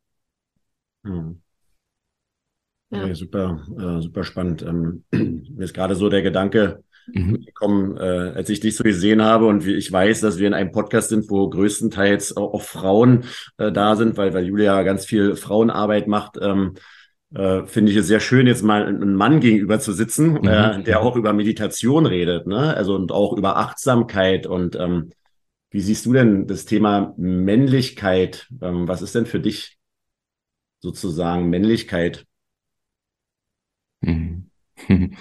[1.04, 1.40] Hm.
[2.90, 3.06] Ja.
[3.06, 4.62] ja super, äh, super spannend.
[4.62, 7.44] Ähm, mir ist gerade so der Gedanke, mhm.
[7.44, 10.54] gekommen, äh, als ich dich so gesehen habe und wie ich weiß, dass wir in
[10.54, 13.24] einem Podcast sind, wo größtenteils auch, auch Frauen
[13.58, 16.38] äh, da sind, weil, weil Julia ganz viel Frauenarbeit macht.
[16.40, 16.74] Ähm,
[17.34, 20.48] äh, finde ich es sehr schön, jetzt mal einen Mann gegenüber zu sitzen, mhm.
[20.48, 22.74] äh, der auch über Meditation redet, ne?
[22.74, 25.10] Also und auch über Achtsamkeit und ähm,
[25.70, 28.48] wie siehst du denn das Thema Männlichkeit?
[28.62, 29.76] Ähm, was ist denn für dich
[30.80, 32.24] sozusagen Männlichkeit?
[34.00, 34.50] Mhm.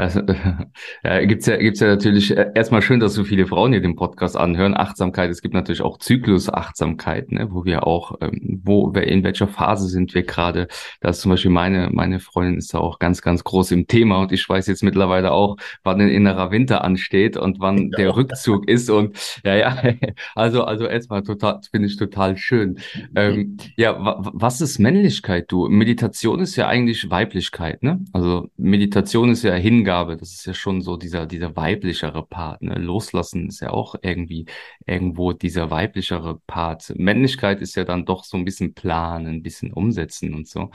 [0.00, 0.22] Also,
[1.04, 3.96] ja, gibt's ja, gibt's ja natürlich äh, erstmal schön, dass so viele Frauen hier den
[3.96, 4.74] Podcast anhören.
[4.74, 5.30] Achtsamkeit.
[5.30, 10.14] Es gibt natürlich auch Zyklusachtsamkeit, ne, wo wir auch, ähm, wo, in welcher Phase sind
[10.14, 10.68] wir gerade?
[11.02, 14.20] Da ist zum Beispiel meine, meine Freundin ist da auch ganz, ganz groß im Thema
[14.22, 18.68] und ich weiß jetzt mittlerweile auch, wann ein innerer Winter ansteht und wann der Rückzug
[18.68, 19.82] ist und, ja, ja,
[20.34, 22.78] also, also erstmal total, finde ich total schön.
[23.14, 25.68] Ähm, ja, was ist Männlichkeit, du?
[25.68, 28.02] Meditation ist ja eigentlich Weiblichkeit, ne?
[28.14, 32.62] Also Meditation ist ja Hingabe Hingabe, das ist ja schon so dieser, dieser weiblichere Part.
[32.62, 32.74] Ne?
[32.74, 34.46] Loslassen ist ja auch irgendwie
[34.86, 36.92] irgendwo dieser weiblichere Part.
[36.96, 40.70] Männlichkeit ist ja dann doch so ein bisschen planen, ein bisschen umsetzen und so.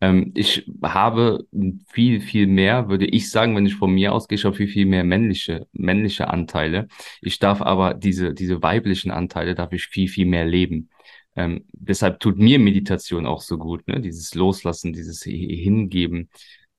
[0.00, 1.44] Ähm, ich habe
[1.88, 4.86] viel, viel mehr, würde ich sagen, wenn ich von mir ausgehe, ich habe viel, viel
[4.86, 6.86] mehr männliche, männliche Anteile.
[7.20, 10.88] Ich darf aber diese, diese weiblichen Anteile, darf ich viel, viel mehr leben.
[11.34, 14.00] Ähm, deshalb tut mir Meditation auch so gut, ne?
[14.00, 16.28] Dieses Loslassen, dieses Hingeben,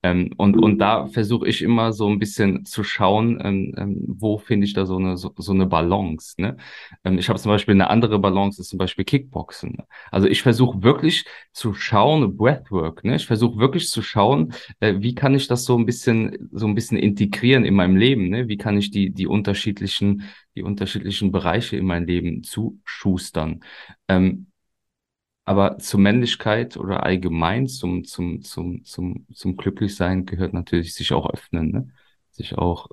[0.03, 4.37] ähm, und, und da versuche ich immer so ein bisschen zu schauen, ähm, ähm, wo
[4.37, 6.35] finde ich da so eine, so, so eine Balance.
[6.41, 6.57] Ne?
[7.05, 9.77] Ähm, ich habe zum Beispiel eine andere Balance, ist zum Beispiel Kickboxen.
[10.11, 13.15] Also ich versuche wirklich zu schauen, Breathwork, ne?
[13.15, 16.75] ich versuche wirklich zu schauen, äh, wie kann ich das so ein bisschen, so ein
[16.75, 18.49] bisschen integrieren in meinem Leben, ne?
[18.49, 20.23] wie kann ich die, die unterschiedlichen,
[20.55, 23.61] die unterschiedlichen Bereiche in mein Leben zuschustern.
[24.09, 24.47] Ähm,
[25.45, 31.29] aber zur Männlichkeit oder allgemein zum, zum, zum, zum, zum Glücklichsein gehört natürlich sich auch
[31.29, 31.89] öffnen, ne?
[32.31, 32.89] Sich auch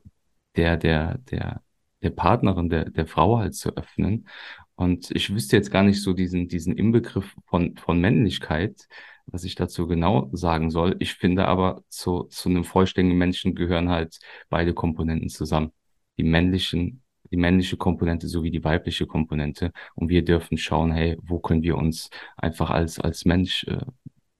[0.56, 1.62] der, der, der,
[2.02, 4.28] der Partnerin, der, der Frau halt zu öffnen.
[4.74, 8.88] Und ich wüsste jetzt gar nicht so diesen, diesen Inbegriff von, von Männlichkeit,
[9.26, 10.96] was ich dazu genau sagen soll.
[10.98, 15.72] Ich finde aber zu, zu einem vollständigen Menschen gehören halt beide Komponenten zusammen.
[16.18, 19.72] Die männlichen die männliche Komponente sowie die weibliche Komponente.
[19.94, 23.80] Und wir dürfen schauen, hey, wo können wir uns einfach als, als Mensch äh,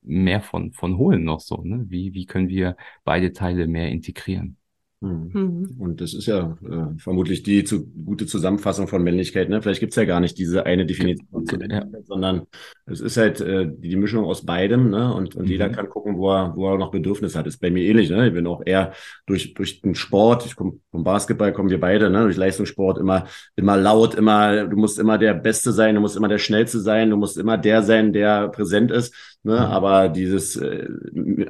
[0.02, 1.84] mehr von, von holen noch so, ne?
[1.88, 4.59] Wie, wie können wir beide Teile mehr integrieren?
[5.00, 5.30] Mhm.
[5.32, 5.76] mhm.
[5.78, 9.48] Und das ist ja äh, vermutlich die zu, gute Zusammenfassung von Männlichkeit.
[9.48, 9.62] Ne?
[9.62, 11.56] Vielleicht gibt's ja gar nicht diese eine Definition ja.
[11.56, 12.42] Männlichkeit, sondern
[12.84, 14.90] es ist halt äh, die Mischung aus beidem.
[14.90, 15.12] Ne?
[15.14, 15.50] Und, und mhm.
[15.50, 17.46] jeder kann gucken, wo er, wo er noch Bedürfnisse hat.
[17.46, 18.10] Das ist bei mir ähnlich.
[18.10, 18.28] Ne?
[18.28, 18.92] Ich bin auch eher
[19.26, 22.24] durch, durch den Sport, ich komme vom Basketball, kommen wir beide, ne?
[22.24, 26.28] durch Leistungssport immer, immer laut, immer, du musst immer der Beste sein, du musst immer
[26.28, 29.14] der Schnellste sein, du musst immer der sein, der präsent ist.
[29.42, 29.54] Ne?
[29.54, 29.58] Mhm.
[29.58, 30.86] Aber dieses äh,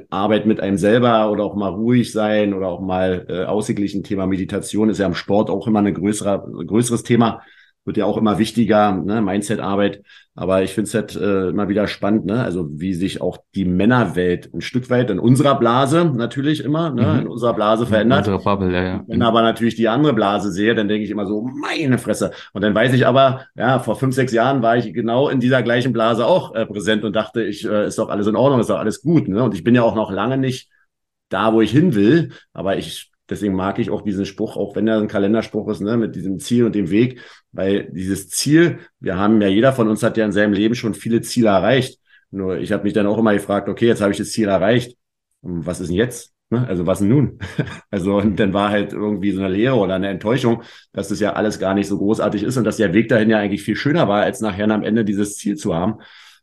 [0.09, 4.27] Arbeit mit einem selber oder auch mal ruhig sein oder auch mal äh, ausgeglichen Thema
[4.27, 7.41] Meditation ist ja im Sport auch immer ein größerer, größeres Thema
[7.85, 9.21] wird ja auch immer wichtiger, ne?
[9.21, 10.03] Mindset-Arbeit.
[10.33, 12.43] Aber ich finde es halt äh, immer wieder spannend, ne?
[12.43, 17.05] Also wie sich auch die Männerwelt ein Stück weit in unserer Blase natürlich immer, ne?
[17.05, 17.19] Mhm.
[17.21, 18.27] in unserer Blase verändert.
[18.27, 19.03] In Bubble, ja, ja.
[19.07, 22.31] Wenn aber natürlich die andere Blase sehe, dann denke ich immer so, meine Fresse.
[22.53, 25.63] Und dann weiß ich aber, ja, vor fünf, sechs Jahren war ich genau in dieser
[25.63, 28.69] gleichen Blase auch äh, präsent und dachte, ich, äh, ist doch alles in Ordnung, ist
[28.69, 29.27] doch alles gut.
[29.27, 29.43] Ne?
[29.43, 30.69] Und ich bin ja auch noch lange nicht
[31.29, 34.89] da, wo ich hin will, aber ich Deswegen mag ich auch diesen Spruch, auch wenn
[34.89, 37.21] er ein Kalenderspruch ist, ne, mit diesem Ziel und dem Weg,
[37.53, 40.93] weil dieses Ziel, wir haben ja, jeder von uns hat ja in seinem Leben schon
[40.93, 41.97] viele Ziele erreicht.
[42.29, 44.97] Nur ich habe mich dann auch immer gefragt, okay, jetzt habe ich das Ziel erreicht.
[45.41, 46.33] Was ist denn jetzt?
[46.49, 46.67] Ne?
[46.67, 47.39] Also was nun?
[47.89, 51.33] Also und dann war halt irgendwie so eine Lehre oder eine Enttäuschung, dass das ja
[51.33, 54.09] alles gar nicht so großartig ist und dass der Weg dahin ja eigentlich viel schöner
[54.09, 56.01] war, als nachher am Ende dieses Ziel zu haben.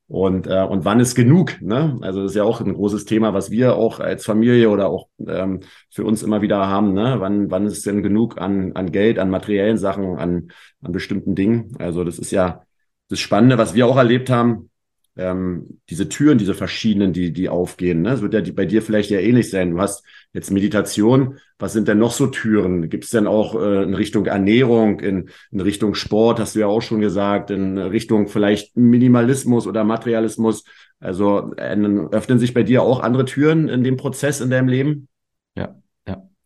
[0.09, 1.61] Und, äh, und wann ist genug?
[1.61, 1.99] Ne?
[2.01, 5.09] Also das ist ja auch ein großes Thema, was wir auch als Familie oder auch
[5.27, 6.95] ähm, für uns immer wieder haben.
[6.95, 7.17] Ne?
[7.19, 10.49] Wann, wann ist denn genug an, an Geld, an materiellen Sachen, an,
[10.81, 11.77] an bestimmten Dingen?
[11.79, 12.63] Also das ist ja
[13.11, 14.71] das Spannende, was wir auch erlebt haben,
[15.19, 18.03] ähm, diese Türen, diese verschiedenen, die, die aufgehen.
[18.03, 18.11] Ne?
[18.11, 19.73] Das wird ja bei dir vielleicht ja ähnlich sein.
[19.73, 21.39] Du hast jetzt Meditation.
[21.59, 22.89] Was sind denn noch so Türen?
[22.89, 26.69] Gibt es denn auch äh, in Richtung Ernährung, in, in Richtung Sport, hast du ja
[26.69, 30.65] auch schon gesagt, in Richtung vielleicht Minimalismus oder Materialismus?
[31.01, 31.77] Also äh,
[32.13, 35.09] öffnen sich bei dir auch andere Türen in dem Prozess in deinem Leben?
[35.57, 35.75] Ja,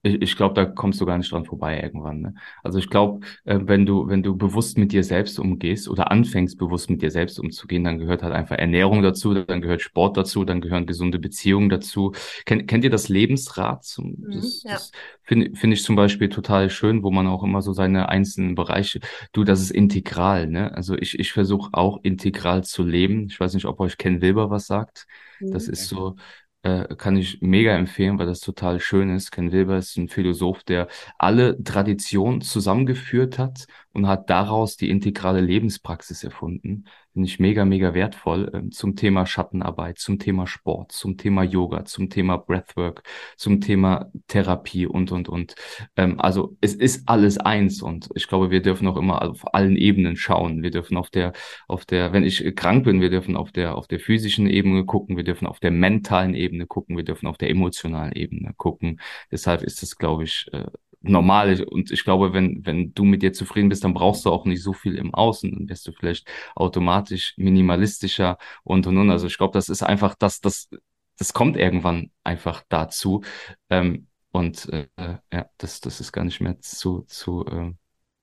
[0.02, 2.20] ich, ich glaube, da kommst du gar nicht dran vorbei irgendwann.
[2.20, 2.34] Ne?
[2.62, 6.58] Also ich glaube, äh, wenn du, wenn du bewusst mit dir selbst umgehst oder anfängst,
[6.58, 10.44] bewusst mit dir selbst umzugehen, dann gehört halt einfach Ernährung dazu, dann gehört Sport dazu,
[10.44, 12.12] dann gehören gesunde Beziehungen dazu.
[12.44, 13.86] Kennt, kennt ihr das Lebensrad?
[13.98, 14.72] Mhm, das, ja.
[14.72, 18.54] das finde find ich zum Beispiel total schön, wo man auch immer so seine einzelnen
[18.54, 19.00] Bereiche,
[19.32, 20.74] du, das ist integral, ne?
[20.74, 23.26] Also ich, ich versuche auch integral zu leben.
[23.30, 25.06] Ich weiß nicht, ob euch Ken Wilber was sagt.
[25.40, 25.72] Das mhm.
[25.72, 26.16] ist so,
[26.62, 29.30] äh, kann ich mega empfehlen, weil das total schön ist.
[29.32, 35.40] Ken Wilber ist ein Philosoph, der alle Traditionen zusammengeführt hat und hat daraus die integrale
[35.40, 36.84] Lebenspraxis erfunden.
[37.12, 41.84] Finde ich mega, mega wertvoll äh, zum Thema Schattenarbeit, zum Thema Sport, zum Thema Yoga,
[41.84, 43.02] zum Thema Breathwork,
[43.36, 45.54] zum Thema Therapie und, und, und.
[45.96, 49.76] Ähm, also es ist alles eins und ich glaube, wir dürfen auch immer auf allen
[49.76, 50.62] Ebenen schauen.
[50.62, 51.32] Wir dürfen auf der,
[51.68, 55.16] auf der, wenn ich krank bin, wir dürfen auf der, auf der physischen Ebene gucken,
[55.18, 59.00] wir dürfen auf der mentalen Ebene gucken, wir dürfen auf der emotionalen Ebene gucken.
[59.30, 60.64] Deshalb ist es, glaube ich, äh,
[61.02, 61.62] normal.
[61.64, 64.62] Und ich glaube, wenn, wenn du mit dir zufrieden bist, dann brauchst du auch nicht
[64.62, 65.50] so viel im Außen.
[65.52, 69.10] Dann wirst du vielleicht automatisch minimalistischer und und und.
[69.10, 70.70] Also ich glaube, das ist einfach, das, das,
[71.18, 73.22] das kommt irgendwann einfach dazu.
[73.70, 74.88] Ähm, und äh,
[75.32, 77.72] ja, das, das ist gar nicht mehr zu, zu, äh,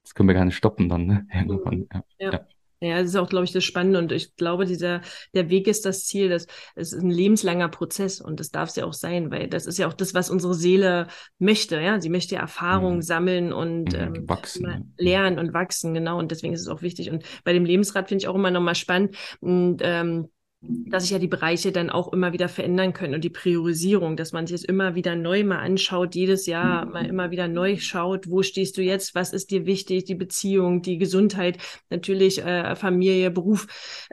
[0.03, 1.27] das können wir gar nicht stoppen dann, ne?
[1.33, 1.87] Irgendwann.
[1.93, 2.03] Ja.
[2.19, 2.31] ja.
[2.33, 2.47] ja.
[2.81, 3.99] Ja, das ist auch, glaube ich, das Spannende.
[3.99, 5.01] Und ich glaube, dieser,
[5.33, 6.29] der Weg ist das Ziel.
[6.29, 9.65] Das, es ist ein lebenslanger Prozess und das darf es ja auch sein, weil das
[9.65, 11.07] ist ja auch das, was unsere Seele
[11.39, 11.79] möchte.
[11.79, 13.01] Ja, sie möchte Erfahrung mhm.
[13.01, 14.93] sammeln und mhm, ähm, wachsen.
[14.97, 16.19] lernen und wachsen, genau.
[16.19, 17.11] Und deswegen ist es auch wichtig.
[17.11, 19.15] Und bei dem Lebensrad finde ich auch immer nochmal spannend.
[19.41, 20.29] Und ähm,
[20.61, 24.33] dass sich ja die Bereiche dann auch immer wieder verändern können und die Priorisierung, dass
[24.33, 28.29] man sich das immer wieder neu mal anschaut, jedes Jahr mal immer wieder neu schaut,
[28.29, 33.31] wo stehst du jetzt, was ist dir wichtig, die Beziehung, die Gesundheit, natürlich äh, Familie,
[33.31, 33.67] Beruf,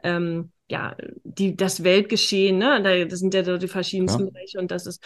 [0.04, 2.80] ähm, ja, die, das Weltgeschehen, ne?
[2.82, 4.30] Da, das sind ja so die verschiedensten ja.
[4.30, 5.02] Bereiche und das ist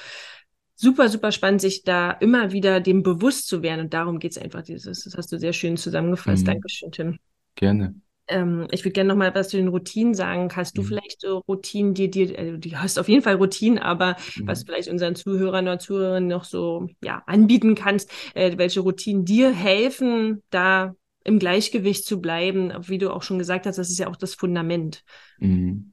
[0.75, 4.39] super, super spannend, sich da immer wieder dem bewusst zu werden und darum geht es
[4.39, 4.63] einfach.
[4.63, 6.43] Dieses, das hast du sehr schön zusammengefasst.
[6.43, 6.47] Mhm.
[6.47, 7.19] Dankeschön, Tim.
[7.55, 7.95] Gerne
[8.31, 10.51] ähm, ich würde gerne noch mal was zu den Routinen sagen.
[10.55, 10.87] Hast du mhm.
[10.87, 14.47] vielleicht so Routinen, die dir, äh, die hast auf jeden Fall Routinen, aber mhm.
[14.47, 19.53] was vielleicht unseren Zuhörern oder Zuhörern noch so ja, anbieten kannst, äh, welche Routinen dir
[19.53, 24.09] helfen, da im Gleichgewicht zu bleiben, wie du auch schon gesagt hast, das ist ja
[24.09, 25.05] auch das Fundament.
[25.39, 25.93] Mhm.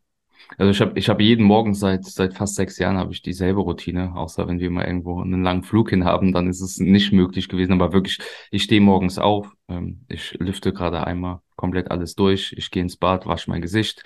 [0.57, 3.59] Also ich habe ich hab jeden Morgen seit seit fast sechs Jahren habe ich dieselbe
[3.59, 7.11] Routine, außer wenn wir mal irgendwo einen langen Flug hin haben, dann ist es nicht
[7.11, 7.73] möglich gewesen.
[7.73, 8.19] Aber wirklich,
[8.51, 12.53] ich stehe morgens auf, ähm, ich lüfte gerade einmal komplett alles durch.
[12.57, 14.03] Ich gehe ins Bad, wasche mein Gesicht,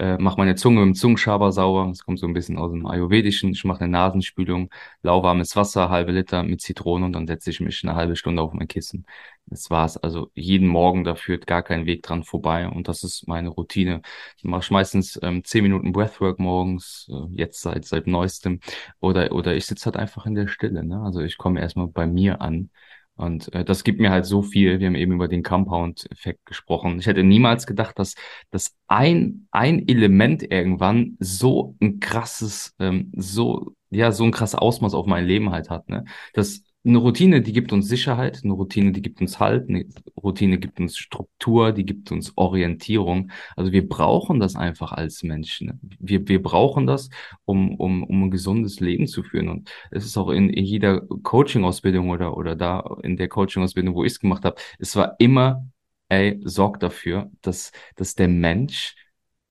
[0.00, 1.86] äh, mache meine Zunge mit dem Zungenschaber sauber.
[1.88, 3.52] Das kommt so ein bisschen aus dem Ayurvedischen.
[3.52, 4.70] Ich mache eine Nasenspülung,
[5.02, 8.52] lauwarmes Wasser, halbe Liter mit Zitrone und dann setze ich mich eine halbe Stunde auf
[8.52, 9.06] mein Kissen.
[9.46, 9.96] Das war's.
[9.98, 12.66] Also jeden Morgen, da führt gar kein Weg dran vorbei.
[12.68, 14.00] Und das ist meine Routine.
[14.38, 18.60] Ich mache meistens ähm, zehn Minuten Breathwork morgens, äh, jetzt seit seit neuestem.
[19.00, 20.82] Oder, oder ich sitze halt einfach in der Stille.
[20.84, 21.00] Ne?
[21.00, 22.70] Also ich komme erstmal bei mir an
[23.16, 24.80] und äh, das gibt mir halt so viel.
[24.80, 26.98] Wir haben eben über den Compound-Effekt gesprochen.
[26.98, 28.14] Ich hätte niemals gedacht, dass,
[28.50, 34.94] dass ein, ein Element irgendwann so ein krasses, ähm, so, ja, so ein krasses Ausmaß
[34.94, 35.88] auf mein Leben halt hat.
[35.88, 36.04] Ne?
[36.32, 39.86] Das eine Routine, die gibt uns Sicherheit, eine Routine, die gibt uns Halt, eine
[40.22, 43.30] Routine gibt uns Struktur, die gibt uns Orientierung.
[43.56, 45.80] Also wir brauchen das einfach als Menschen.
[45.98, 47.08] Wir, wir brauchen das,
[47.46, 49.48] um, um, um ein gesundes Leben zu führen.
[49.48, 54.04] Und es ist auch in, in jeder Coaching-Ausbildung oder, oder da in der Coaching-Ausbildung, wo
[54.04, 55.66] ich es gemacht habe, es war immer,
[56.08, 58.94] ey, sorg dafür, dass, dass der Mensch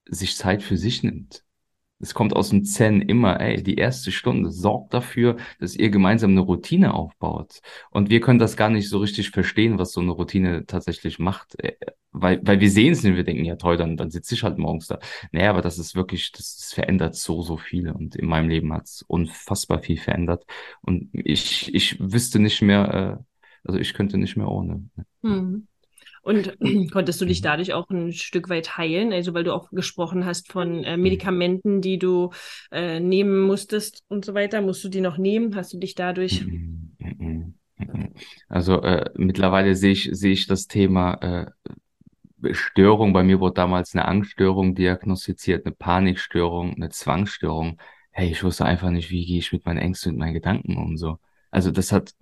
[0.05, 1.43] sich Zeit für sich nimmt
[2.03, 6.31] es kommt aus dem Zen immer, ey, die erste Stunde sorgt dafür, dass ihr gemeinsam
[6.31, 7.61] eine Routine aufbaut.
[7.91, 11.57] Und wir können das gar nicht so richtig verstehen, was so eine Routine tatsächlich macht.
[11.63, 11.75] Äh,
[12.11, 14.57] weil, weil wir sehen es nicht, wir denken, ja toll, dann, dann sitze ich halt
[14.57, 14.99] morgens da.
[15.31, 17.93] Naja, aber das ist wirklich, das, das verändert so, so viele.
[17.93, 20.45] Und in meinem Leben hat es unfassbar viel verändert.
[20.81, 23.23] Und ich, ich wüsste nicht mehr, äh,
[23.63, 24.89] also ich könnte nicht mehr ohne.
[25.21, 25.67] Mhm.
[26.23, 26.57] Und
[26.91, 27.43] konntest du dich mhm.
[27.43, 29.13] dadurch auch ein Stück weit heilen?
[29.13, 31.03] Also weil du auch gesprochen hast von äh, mhm.
[31.03, 32.31] Medikamenten, die du
[32.71, 34.61] äh, nehmen musstest und so weiter.
[34.61, 35.55] Musst du die noch nehmen?
[35.55, 36.43] Hast du dich dadurch...
[36.45, 37.53] Mhm,
[38.47, 43.11] also äh, mittlerweile sehe ich, sehe ich das Thema äh, Störung.
[43.11, 47.79] Bei mir wurde damals eine Angststörung diagnostiziert, eine Panikstörung, eine Zwangsstörung.
[48.11, 50.97] Hey, ich wusste einfach nicht, wie gehe ich mit meinen Ängsten und meinen Gedanken um
[50.97, 51.17] so.
[51.51, 52.13] Also das hat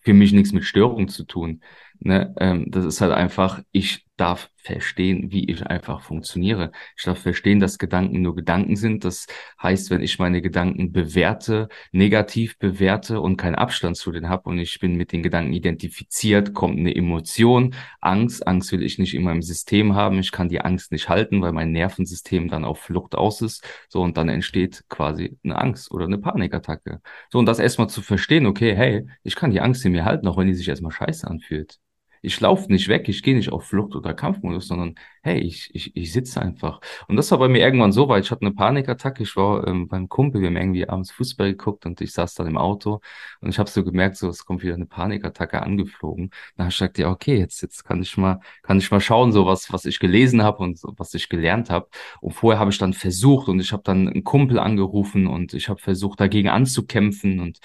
[0.00, 1.62] für mich nichts mit Störung zu tun.
[2.00, 2.34] Ne?
[2.38, 6.72] Ähm, das ist halt einfach, ich darf verstehen, wie ich einfach funktioniere.
[6.96, 9.04] Ich darf verstehen, dass Gedanken nur Gedanken sind.
[9.04, 9.26] Das
[9.62, 14.58] heißt, wenn ich meine Gedanken bewerte, negativ bewerte und keinen Abstand zu denen habe und
[14.58, 18.46] ich bin mit den Gedanken identifiziert, kommt eine Emotion, Angst.
[18.46, 20.18] Angst will ich nicht in meinem System haben.
[20.18, 23.64] Ich kann die Angst nicht halten, weil mein Nervensystem dann auf Flucht aus ist.
[23.88, 27.00] So, und dann entsteht quasi eine Angst oder eine Panikattacke.
[27.30, 30.28] So, und das erstmal zu verstehen, okay, hey, ich kann die Angst in mir halten,
[30.28, 31.78] auch wenn die sich erstmal scheiße anfühlt.
[32.22, 35.94] Ich laufe nicht weg, ich gehe nicht auf Flucht oder Kampfmodus, sondern hey, ich, ich,
[35.96, 36.80] ich sitze einfach.
[37.08, 38.24] Und das war bei mir irgendwann so weit.
[38.24, 39.22] Ich hatte eine Panikattacke.
[39.22, 42.46] Ich war ähm, beim Kumpel, wir haben irgendwie abends Fußball geguckt und ich saß dann
[42.46, 43.00] im Auto
[43.40, 46.30] und ich habe so gemerkt, so es kommt wieder eine Panikattacke angeflogen.
[46.56, 49.32] Dann habe ich gesagt, ja, okay, jetzt, jetzt kann ich mal, kann ich mal schauen,
[49.32, 51.88] so was, was ich gelesen habe und so, was ich gelernt habe.
[52.20, 55.68] Und vorher habe ich dann versucht und ich habe dann einen Kumpel angerufen und ich
[55.68, 57.60] habe versucht, dagegen anzukämpfen und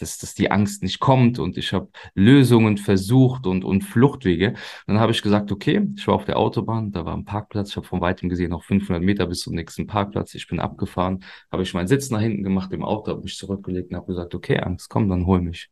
[0.00, 4.54] dass, dass die Angst nicht kommt und ich habe Lösungen versucht und, und Fluchtwege.
[4.86, 7.76] dann habe ich gesagt, okay, ich war auf der Autobahn, da war ein Parkplatz, ich
[7.76, 10.34] habe von weitem gesehen noch 500 Meter bis zum nächsten Parkplatz.
[10.34, 13.90] Ich bin abgefahren, habe ich meinen Sitz nach hinten gemacht im Auto, habe mich zurückgelegt
[13.90, 15.70] und habe gesagt, okay, Angst, komm, dann hol mich.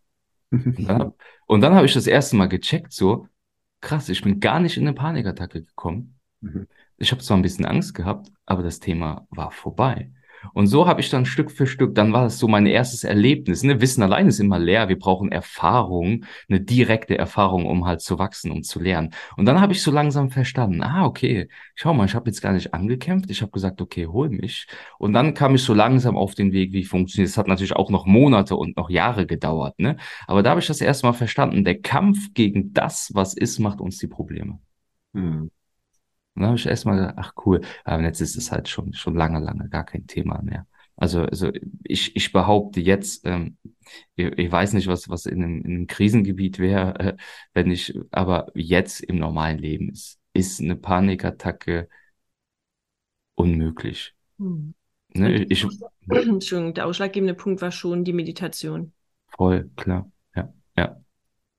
[0.50, 1.14] und dann, hab,
[1.46, 3.26] und dann habe ich das erste Mal gecheckt, so
[3.80, 6.18] krass, ich bin gar nicht in eine Panikattacke gekommen.
[6.40, 6.66] Mhm.
[6.96, 10.10] Ich habe zwar ein bisschen Angst gehabt, aber das Thema war vorbei.
[10.52, 13.62] Und so habe ich dann Stück für Stück, dann war das so mein erstes Erlebnis.
[13.62, 13.80] Ne?
[13.80, 14.88] Wissen allein ist immer leer.
[14.88, 19.14] Wir brauchen Erfahrung, eine direkte Erfahrung, um halt zu wachsen, um zu lernen.
[19.36, 22.52] Und dann habe ich so langsam verstanden, ah, okay, schau mal, ich habe jetzt gar
[22.52, 23.30] nicht angekämpft.
[23.30, 24.66] Ich habe gesagt, okay, hol mich.
[24.98, 27.30] Und dann kam ich so langsam auf den Weg, wie funktioniert.
[27.30, 29.78] Es hat natürlich auch noch Monate und noch Jahre gedauert.
[29.78, 29.96] Ne?
[30.26, 31.64] Aber da habe ich das erste Mal verstanden.
[31.64, 34.58] Der Kampf gegen das, was ist, macht uns die Probleme.
[35.14, 35.50] Hm.
[36.38, 39.16] Und dann habe ich erstmal gedacht, ach cool, aber jetzt ist es halt schon, schon
[39.16, 40.68] lange, lange gar kein Thema mehr.
[40.94, 41.50] Also, also
[41.82, 43.56] ich, ich behaupte jetzt, ähm,
[44.14, 47.16] ich, ich weiß nicht, was, was in einem, in einem Krisengebiet wäre, äh,
[47.54, 51.88] wenn ich, aber jetzt im normalen Leben ist, ist eine Panikattacke
[53.34, 54.14] unmöglich.
[54.38, 54.74] Hm.
[55.14, 55.66] Ne, ich,
[56.08, 58.92] Entschuldigung, der ausschlaggebende Punkt war schon die Meditation.
[59.36, 60.08] Voll, klar.
[60.36, 61.00] Ja, ja.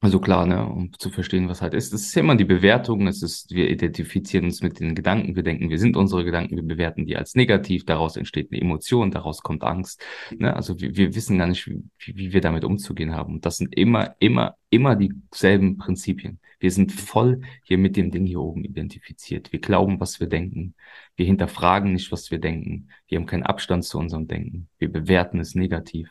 [0.01, 1.91] Also klar, ne, um zu verstehen, was halt ist.
[1.91, 3.05] Das ist immer die Bewertung.
[3.07, 5.35] Es ist, wir identifizieren uns mit den Gedanken.
[5.35, 6.55] Wir denken, wir sind unsere Gedanken.
[6.55, 7.83] Wir bewerten die als negativ.
[7.83, 9.11] Daraus entsteht eine Emotion.
[9.11, 10.01] Daraus kommt Angst.
[10.37, 10.55] Ne?
[10.55, 11.83] Also wir, wir wissen gar nicht, wie,
[12.15, 13.35] wie wir damit umzugehen haben.
[13.35, 16.39] Und das sind immer, immer, immer dieselben Prinzipien.
[16.61, 19.51] Wir sind voll hier mit dem Ding hier oben identifiziert.
[19.51, 20.75] Wir glauben, was wir denken.
[21.17, 22.87] Wir hinterfragen nicht, was wir denken.
[23.09, 24.69] Wir haben keinen Abstand zu unserem Denken.
[24.77, 26.09] Wir bewerten es negativ.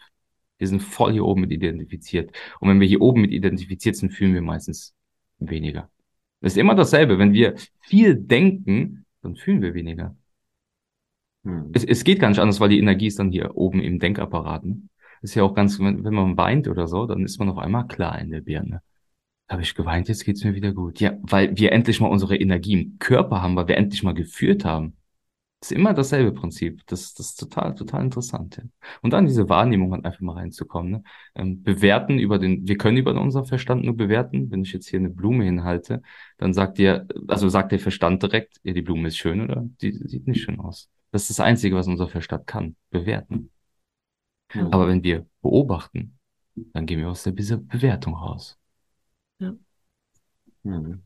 [0.59, 2.33] Wir sind voll hier oben mit identifiziert.
[2.61, 4.95] Und wenn wir hier oben mit identifiziert sind, fühlen wir meistens
[5.39, 5.91] weniger.
[6.41, 7.19] Das ist immer dasselbe.
[7.19, 10.17] Wenn wir viel denken, dann fühlen wir weniger.
[11.45, 11.71] Hm.
[11.73, 14.65] Es, es geht gar nicht anders, weil die Energie ist dann hier oben im Denkapparat.
[14.65, 14.83] Ne?
[15.23, 17.87] Ist ja auch ganz, wenn, wenn man weint oder so, dann ist man auf einmal
[17.87, 18.83] klar in der Birne.
[19.49, 21.01] Habe ich geweint, jetzt geht's mir wieder gut.
[21.01, 24.65] Ja, weil wir endlich mal unsere Energie im Körper haben, weil wir endlich mal geführt
[24.65, 24.97] haben.
[25.61, 26.87] Das ist immer dasselbe Prinzip.
[26.87, 28.59] Das, das ist total, total interessant.
[28.59, 28.63] Ja.
[29.03, 30.93] Und dann diese Wahrnehmung halt einfach mal reinzukommen.
[30.93, 31.03] Ne?
[31.35, 34.53] Ähm, bewerten über den, wir können über unseren Verstand nur bewerten.
[34.53, 36.03] Wenn ich jetzt hier eine Blume hinhalte,
[36.37, 39.93] dann sagt ihr, also sagt der Verstand direkt, ja, die Blume ist schön oder die
[39.93, 40.91] sieht nicht schön aus.
[41.11, 43.51] Das ist das Einzige, was unser Verstand kann, bewerten.
[44.55, 44.67] Ja.
[44.71, 46.19] Aber wenn wir beobachten,
[46.73, 48.59] dann gehen wir aus der Bewertung raus.
[49.41, 49.55] Ja.
[50.63, 51.03] Mhm.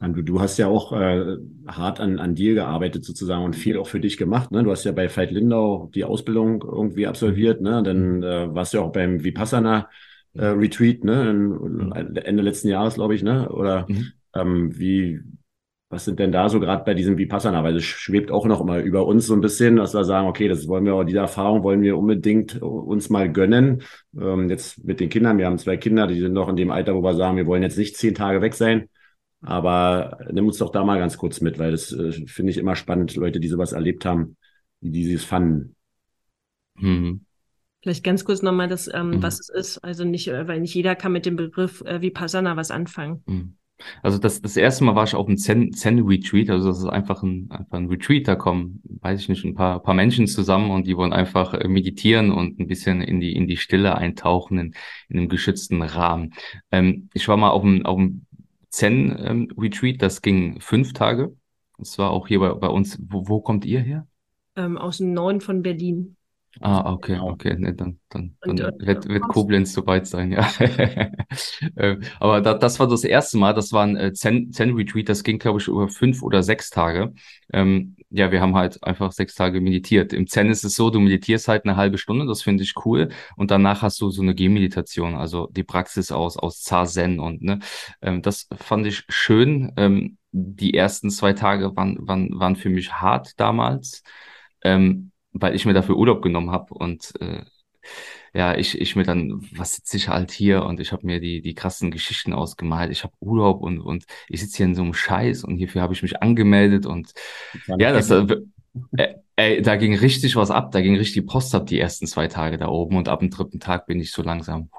[0.00, 1.36] Du, du hast ja auch äh,
[1.66, 4.50] hart an, an dir gearbeitet sozusagen und viel auch für dich gemacht.
[4.50, 4.62] Ne?
[4.62, 7.60] Du hast ja bei Veit Lindau die Ausbildung irgendwie absolviert.
[7.60, 7.82] Ne?
[7.82, 8.22] Dann mhm.
[8.22, 9.90] äh, warst du ja auch beim Vipassana
[10.32, 11.30] äh, Retreat ne?
[11.30, 13.22] In, Ende letzten Jahres, glaube ich.
[13.22, 13.50] Ne?
[13.50, 14.12] Oder mhm.
[14.34, 15.20] ähm, wie,
[15.90, 17.62] was sind denn da so gerade bei diesem Vipassana?
[17.62, 20.48] Weil es schwebt auch noch mal über uns so ein bisschen, dass wir sagen, okay,
[20.48, 23.82] das wollen wir, diese Erfahrung wollen wir unbedingt uns mal gönnen.
[24.18, 26.94] Ähm, jetzt mit den Kindern, wir haben zwei Kinder, die sind noch in dem Alter,
[26.94, 28.88] wo wir sagen, wir wollen jetzt nicht zehn Tage weg sein
[29.42, 32.76] aber nimm uns doch da mal ganz kurz mit, weil das äh, finde ich immer
[32.76, 34.36] spannend, Leute, die sowas erlebt haben,
[34.80, 35.76] wie die es fanden.
[36.76, 37.24] Mhm.
[37.82, 39.22] Vielleicht ganz kurz nochmal das, ähm, mhm.
[39.22, 39.78] was es ist.
[39.78, 43.22] Also nicht, äh, weil nicht jeder kann mit dem Begriff äh, Vipassana was anfangen.
[43.26, 43.56] Mhm.
[44.02, 47.46] Also das, das erste Mal war ich auf einem Zen-Retreat, also das ist einfach ein,
[47.50, 50.96] einfach ein Retreat, da kommen, weiß ich nicht, ein paar, paar Menschen zusammen und die
[50.96, 54.74] wollen einfach äh, meditieren und ein bisschen in die, in die Stille eintauchen in,
[55.08, 56.34] in einem geschützten Rahmen.
[56.70, 58.26] Ähm, ich war mal auf einem, auf einem
[58.70, 61.36] Zen-Retreat, ähm, das ging fünf Tage.
[61.78, 62.98] Das war auch hier bei, bei uns.
[63.08, 64.06] Wo, wo kommt ihr her?
[64.56, 66.16] Ähm, aus dem Norden von Berlin.
[66.58, 67.30] Ah, okay, genau.
[67.30, 70.48] okay, ne, dann, dann, dann und, und, wird, wird Koblenz soweit sein, ja.
[71.76, 75.38] Äh, aber da, das war das erste Mal, das war ein äh, Zen-Retreat, das ging,
[75.38, 77.14] glaube ich, über fünf oder sechs Tage.
[77.52, 80.12] Ähm, ja, wir haben halt einfach sechs Tage meditiert.
[80.12, 83.10] Im Zen ist es so, du meditierst halt eine halbe Stunde, das finde ich cool.
[83.36, 87.60] Und danach hast du so eine Gehmeditation, also die Praxis aus, aus Zazen und, ne,
[88.02, 89.72] ähm, das fand ich schön.
[89.76, 94.02] Ähm, die ersten zwei Tage waren, waren, waren für mich hart damals.
[94.62, 97.44] Ähm, weil ich mir dafür Urlaub genommen habe und äh,
[98.32, 101.40] ja, ich, ich mir dann, was sitze ich halt hier und ich habe mir die,
[101.42, 102.92] die krassen Geschichten ausgemalt.
[102.92, 105.94] Ich habe Urlaub und, und ich sitze hier in so einem Scheiß und hierfür habe
[105.94, 107.12] ich mich angemeldet und
[107.66, 108.26] ja, das, äh,
[108.96, 112.28] äh, ey, da ging richtig was ab, da ging richtig Post ab die ersten zwei
[112.28, 114.70] Tage da oben und ab dem dritten Tag bin ich so langsam,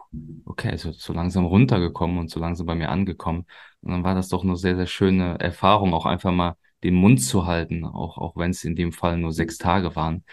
[0.46, 3.46] okay, so, so langsam runtergekommen und so langsam bei mir angekommen.
[3.82, 7.22] Und dann war das doch eine sehr, sehr schöne Erfahrung, auch einfach mal den Mund
[7.22, 10.24] zu halten, auch, auch wenn es in dem Fall nur sechs Tage waren,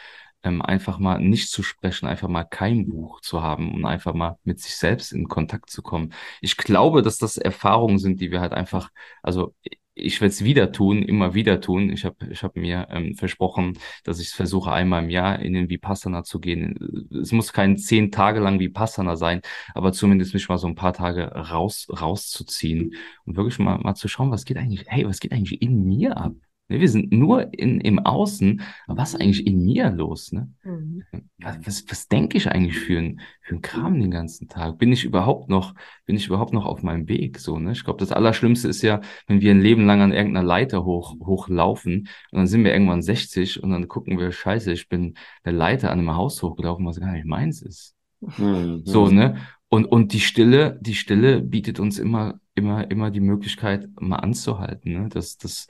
[0.43, 4.39] ähm, einfach mal nicht zu sprechen, einfach mal kein Buch zu haben und einfach mal
[4.45, 6.15] mit sich selbst in Kontakt zu kommen.
[6.41, 8.91] Ich glaube, dass das Erfahrungen sind, die wir halt einfach,
[9.23, 9.55] also
[9.99, 11.91] ich werde es wieder tun, immer wieder tun.
[11.91, 15.55] Ich habe ich hab mir ähm, versprochen, dass ich es versuche, einmal im Jahr in
[15.55, 17.09] den Vipassana zu gehen.
[17.21, 19.41] Es muss kein zehn Tage lang Vipassana sein,
[19.75, 22.95] aber zumindest mich mal so ein paar Tage raus, rauszuziehen
[23.25, 26.17] und wirklich mal, mal zu schauen, was geht eigentlich, hey, was geht eigentlich in mir
[26.17, 26.33] ab?
[26.69, 28.61] Ne, wir sind nur in, im Außen.
[28.87, 30.33] Was ist eigentlich in mir los?
[30.33, 30.53] Ne?
[30.65, 31.03] Mhm.
[31.39, 34.79] Was, was, denke ich eigentlich für ein, für Kram den ganzen Tag?
[34.79, 37.39] Bin ich überhaupt noch, bin ich überhaupt noch auf meinem Weg?
[37.39, 37.73] So, ne?
[37.73, 41.17] Ich glaube, das Allerschlimmste ist ja, wenn wir ein Leben lang an irgendeiner Leiter hoch,
[41.21, 45.15] hochlaufen und dann sind wir irgendwann 60 und dann gucken wir, scheiße, ich bin
[45.45, 47.95] eine Leiter an einem Haus hochgelaufen, was gar nicht meins ist.
[48.21, 48.83] Mhm.
[48.85, 49.39] So, ne?
[49.71, 54.93] Und, und die Stille, die Stille bietet uns immer, immer, immer die Möglichkeit, mal anzuhalten.
[54.93, 55.09] Ne?
[55.11, 55.67] Das, das,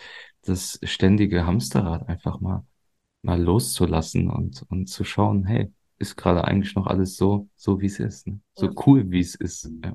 [0.49, 2.65] das ständige Hamsterrad einfach mal,
[3.23, 7.87] mal loszulassen und, und zu schauen, hey, ist gerade eigentlich noch alles so, so wie
[7.87, 8.27] es ist.
[8.27, 8.41] Ne?
[8.55, 8.73] So ja.
[8.87, 9.71] cool, wie es ist.
[9.85, 9.95] Ja.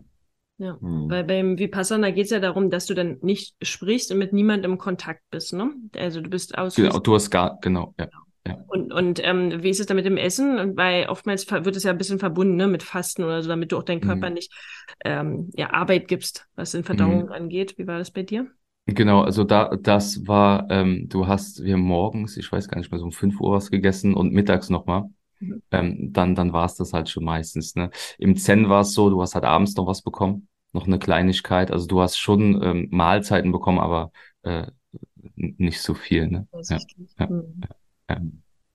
[0.60, 1.10] Ja, hm.
[1.10, 4.74] weil beim Vipassana geht es ja darum, dass du dann nicht sprichst und mit niemandem
[4.74, 5.72] im Kontakt bist, ne?
[5.98, 6.76] Also du bist aus.
[6.76, 8.08] Genau, du hast gar, genau, ja.
[8.46, 8.58] Ja.
[8.68, 10.76] Und, und ähm, wie ist es da mit dem Essen?
[10.76, 13.78] Weil oftmals wird es ja ein bisschen verbunden ne, mit Fasten oder so, damit du
[13.78, 14.34] auch deinem Körper mhm.
[14.34, 14.54] nicht
[15.06, 17.32] ähm, ja, Arbeit gibst, was den Verdauung mhm.
[17.32, 17.78] angeht.
[17.78, 18.52] Wie war das bei dir?
[18.86, 23.00] Genau, also da, das war, ähm, du hast, wir morgens, ich weiß gar nicht mehr,
[23.00, 25.06] so um 5 Uhr was gegessen und mittags nochmal.
[25.40, 25.62] Mhm.
[25.72, 27.76] Ähm, dann, dann war es das halt schon meistens.
[27.76, 27.92] Ne?
[28.18, 31.72] Im Zen war es so, du hast halt abends noch was bekommen, noch eine Kleinigkeit.
[31.72, 34.12] Also du hast schon ähm, Mahlzeiten bekommen, aber
[34.42, 34.68] äh,
[35.36, 36.28] nicht so viel.
[36.28, 36.48] Ne?
[36.70, 36.78] Ja,
[37.20, 37.62] ja, mhm.
[38.10, 38.22] ja, ja.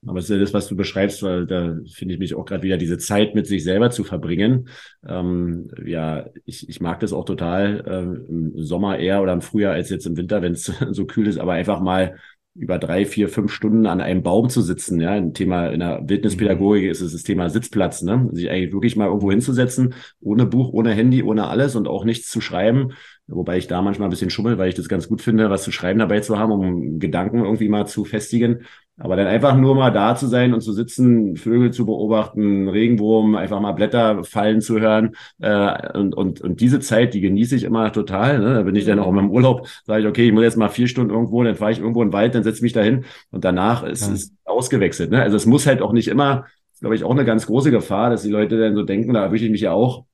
[0.07, 2.63] Aber es ist ja das, was du beschreibst, weil da finde ich mich auch gerade
[2.63, 4.69] wieder diese Zeit mit sich selber zu verbringen.
[5.05, 9.73] Ähm, ja, ich, ich mag das auch total äh, im Sommer eher oder im Frühjahr
[9.73, 12.15] als jetzt im Winter, wenn es so kühl ist, aber einfach mal
[12.55, 14.99] über drei, vier, fünf Stunden an einem Baum zu sitzen.
[14.99, 16.91] Ja, ein Thema in der Wildnispädagogik mhm.
[16.91, 18.29] ist es das Thema Sitzplatz, ne?
[18.33, 22.29] Sich eigentlich wirklich mal irgendwo hinzusetzen, ohne Buch, ohne Handy, ohne alles und auch nichts
[22.29, 22.93] zu schreiben.
[23.31, 25.71] Wobei ich da manchmal ein bisschen schummel, weil ich das ganz gut finde, was zu
[25.71, 28.61] schreiben dabei zu haben, um Gedanken irgendwie mal zu festigen.
[28.97, 33.35] Aber dann einfach nur mal da zu sein und zu sitzen, Vögel zu beobachten, Regenwurm,
[33.35, 35.15] einfach mal Blätter fallen zu hören.
[35.39, 38.39] Äh, und, und, und diese Zeit, die genieße ich immer total.
[38.39, 38.55] Ne?
[38.55, 40.69] Da bin ich dann auch in meinem Urlaub, sage ich, okay, ich muss jetzt mal
[40.69, 43.05] vier Stunden irgendwo, dann fahre ich irgendwo in den Wald, dann setze ich mich dahin
[43.31, 44.51] und danach ist es ja.
[44.51, 45.11] ausgewechselt.
[45.11, 45.21] Ne?
[45.21, 46.45] Also es muss halt auch nicht immer,
[46.79, 49.45] glaube ich, auch eine ganz große Gefahr, dass die Leute dann so denken, da erwische
[49.45, 50.05] ich mich ja auch,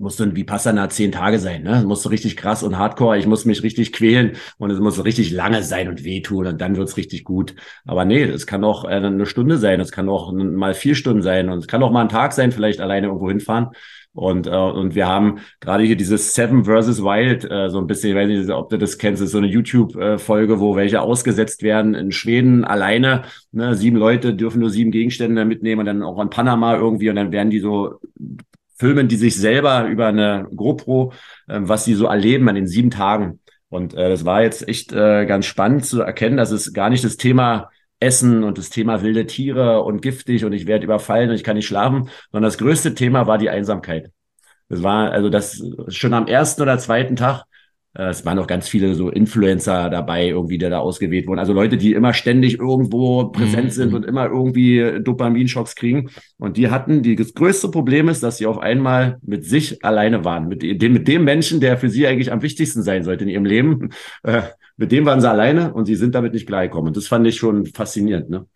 [0.00, 1.84] muss dann wie Passana zehn Tage sein, ne?
[1.86, 3.18] muss so richtig krass und hardcore.
[3.18, 6.60] Ich muss mich richtig quälen und es muss so richtig lange sein und wehtun und
[6.60, 7.54] dann wird's richtig gut.
[7.84, 11.22] Aber nee, es kann auch äh, eine Stunde sein, es kann auch mal vier Stunden
[11.22, 13.68] sein und es kann auch mal ein Tag sein, vielleicht alleine irgendwo hinfahren.
[14.12, 18.10] Und, äh, und wir haben gerade hier dieses Seven versus Wild, äh, so ein bisschen,
[18.10, 21.62] ich weiß nicht, ob du das kennst, das ist so eine YouTube-Folge, wo welche ausgesetzt
[21.62, 23.22] werden in Schweden alleine.
[23.52, 23.76] Ne?
[23.76, 27.32] Sieben Leute dürfen nur sieben Gegenstände mitnehmen und dann auch in Panama irgendwie und dann
[27.32, 28.00] werden die so
[28.80, 31.12] filmen die sich selber über eine GoPro,
[31.46, 33.40] äh, was sie so erleben an den sieben Tagen.
[33.68, 37.04] Und äh, das war jetzt echt äh, ganz spannend zu erkennen, dass es gar nicht
[37.04, 37.70] das Thema
[38.00, 41.56] Essen und das Thema wilde Tiere und giftig und ich werde überfallen und ich kann
[41.56, 44.10] nicht schlafen, sondern das größte Thema war die Einsamkeit.
[44.70, 47.44] Das war also das schon am ersten oder zweiten Tag
[47.92, 51.40] es waren auch ganz viele so Influencer dabei, irgendwie, die da ausgewählt wurden.
[51.40, 53.70] Also Leute, die immer ständig irgendwo präsent mhm.
[53.70, 56.08] sind und immer irgendwie Dopaminschocks kriegen.
[56.38, 60.24] Und die hatten, die, das größte Problem ist, dass sie auf einmal mit sich alleine
[60.24, 60.46] waren.
[60.46, 63.44] Mit dem, mit dem Menschen, der für sie eigentlich am wichtigsten sein sollte in ihrem
[63.44, 63.90] Leben.
[64.22, 64.42] Äh,
[64.76, 66.88] mit dem waren sie alleine und sie sind damit nicht klargekommen.
[66.88, 68.46] Und das fand ich schon faszinierend, ne?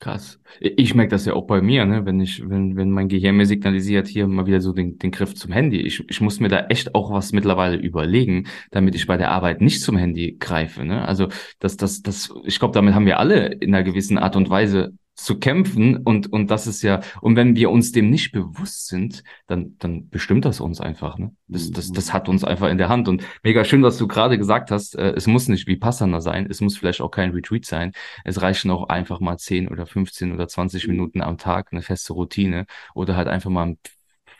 [0.00, 0.38] Krass.
[0.60, 2.06] Ich merke das ja auch bei mir, ne?
[2.06, 5.34] wenn ich, wenn, wenn mein Gehirn mir signalisiert, hier mal wieder so den, den Griff
[5.34, 5.80] zum Handy.
[5.80, 9.60] Ich, ich muss mir da echt auch was mittlerweile überlegen, damit ich bei der Arbeit
[9.60, 10.84] nicht zum Handy greife.
[10.84, 11.04] Ne?
[11.04, 11.28] Also
[11.58, 14.92] das, das, das, ich glaube, damit haben wir alle in einer gewissen Art und Weise
[15.18, 19.24] zu kämpfen und, und das ist ja, und wenn wir uns dem nicht bewusst sind,
[19.48, 21.34] dann, dann bestimmt das uns einfach, ne?
[21.48, 24.38] Das, das, das hat uns einfach in der Hand und mega schön, was du gerade
[24.38, 27.64] gesagt hast, äh, es muss nicht wie Passana sein, es muss vielleicht auch kein Retreat
[27.64, 27.92] sein,
[28.24, 30.92] es reichen auch einfach mal 10 oder 15 oder 20 mhm.
[30.92, 33.76] Minuten am Tag, eine feste Routine oder halt einfach mal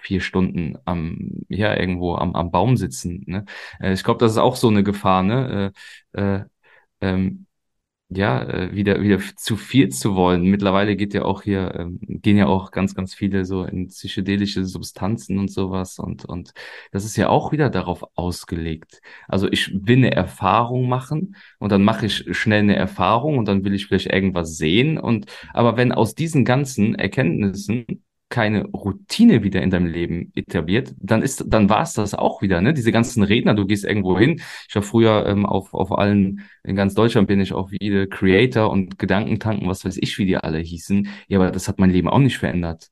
[0.01, 3.47] vier Stunden am, ja, irgendwo am, am Baum sitzen, ne?
[3.81, 5.73] Äh, ich glaube, das ist auch so eine Gefahr, ne?
[6.15, 6.45] Äh, äh,
[7.01, 7.48] ähm,
[8.11, 10.43] ja, äh, wieder, wieder zu viel zu wollen.
[10.45, 14.65] Mittlerweile geht ja auch hier, ähm, gehen ja auch ganz, ganz viele so in psychedelische
[14.65, 16.53] Substanzen und sowas und, und
[16.91, 19.03] das ist ja auch wieder darauf ausgelegt.
[19.29, 23.65] Also ich will eine Erfahrung machen und dann mache ich schnell eine Erfahrung und dann
[23.65, 27.85] will ich vielleicht irgendwas sehen und, aber wenn aus diesen ganzen Erkenntnissen
[28.29, 32.61] keine Routine wieder in deinem Leben etabliert, dann ist, dann war es das auch wieder,
[32.61, 32.75] ne?
[32.75, 34.41] Diese ganzen Redner, du gehst irgendwo hin.
[34.69, 38.71] Ich war früher ähm, auf, auf allen, in ganz Deutschland bin ich auch viele Creator
[38.71, 41.09] und Gedankentanken, was weiß ich, wie die alle hießen.
[41.29, 42.91] Ja, aber das hat mein Leben auch nicht verändert.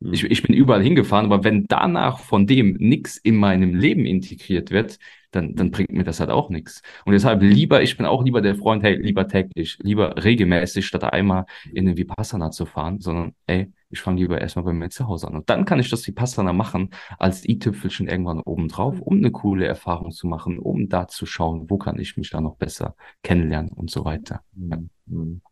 [0.00, 0.12] Mhm.
[0.14, 4.70] Ich, ich bin überall hingefahren, aber wenn danach von dem nichts in meinem Leben integriert
[4.70, 4.98] wird,
[5.30, 6.82] dann, dann bringt mir das halt auch nichts.
[7.04, 11.04] Und deshalb lieber, ich bin auch lieber der Freund, hey, lieber täglich, lieber regelmäßig, statt
[11.04, 15.06] einmal in den Vipassana zu fahren, sondern ey, ich fange lieber erstmal bei mir zu
[15.06, 15.36] Hause an.
[15.36, 19.66] Und dann kann ich das Vipassana machen als i-Tüpfelchen irgendwann oben drauf, um eine coole
[19.66, 23.70] Erfahrung zu machen, um da zu schauen, wo kann ich mich da noch besser kennenlernen
[23.70, 24.42] und so weiter.
[24.56, 24.78] Ja.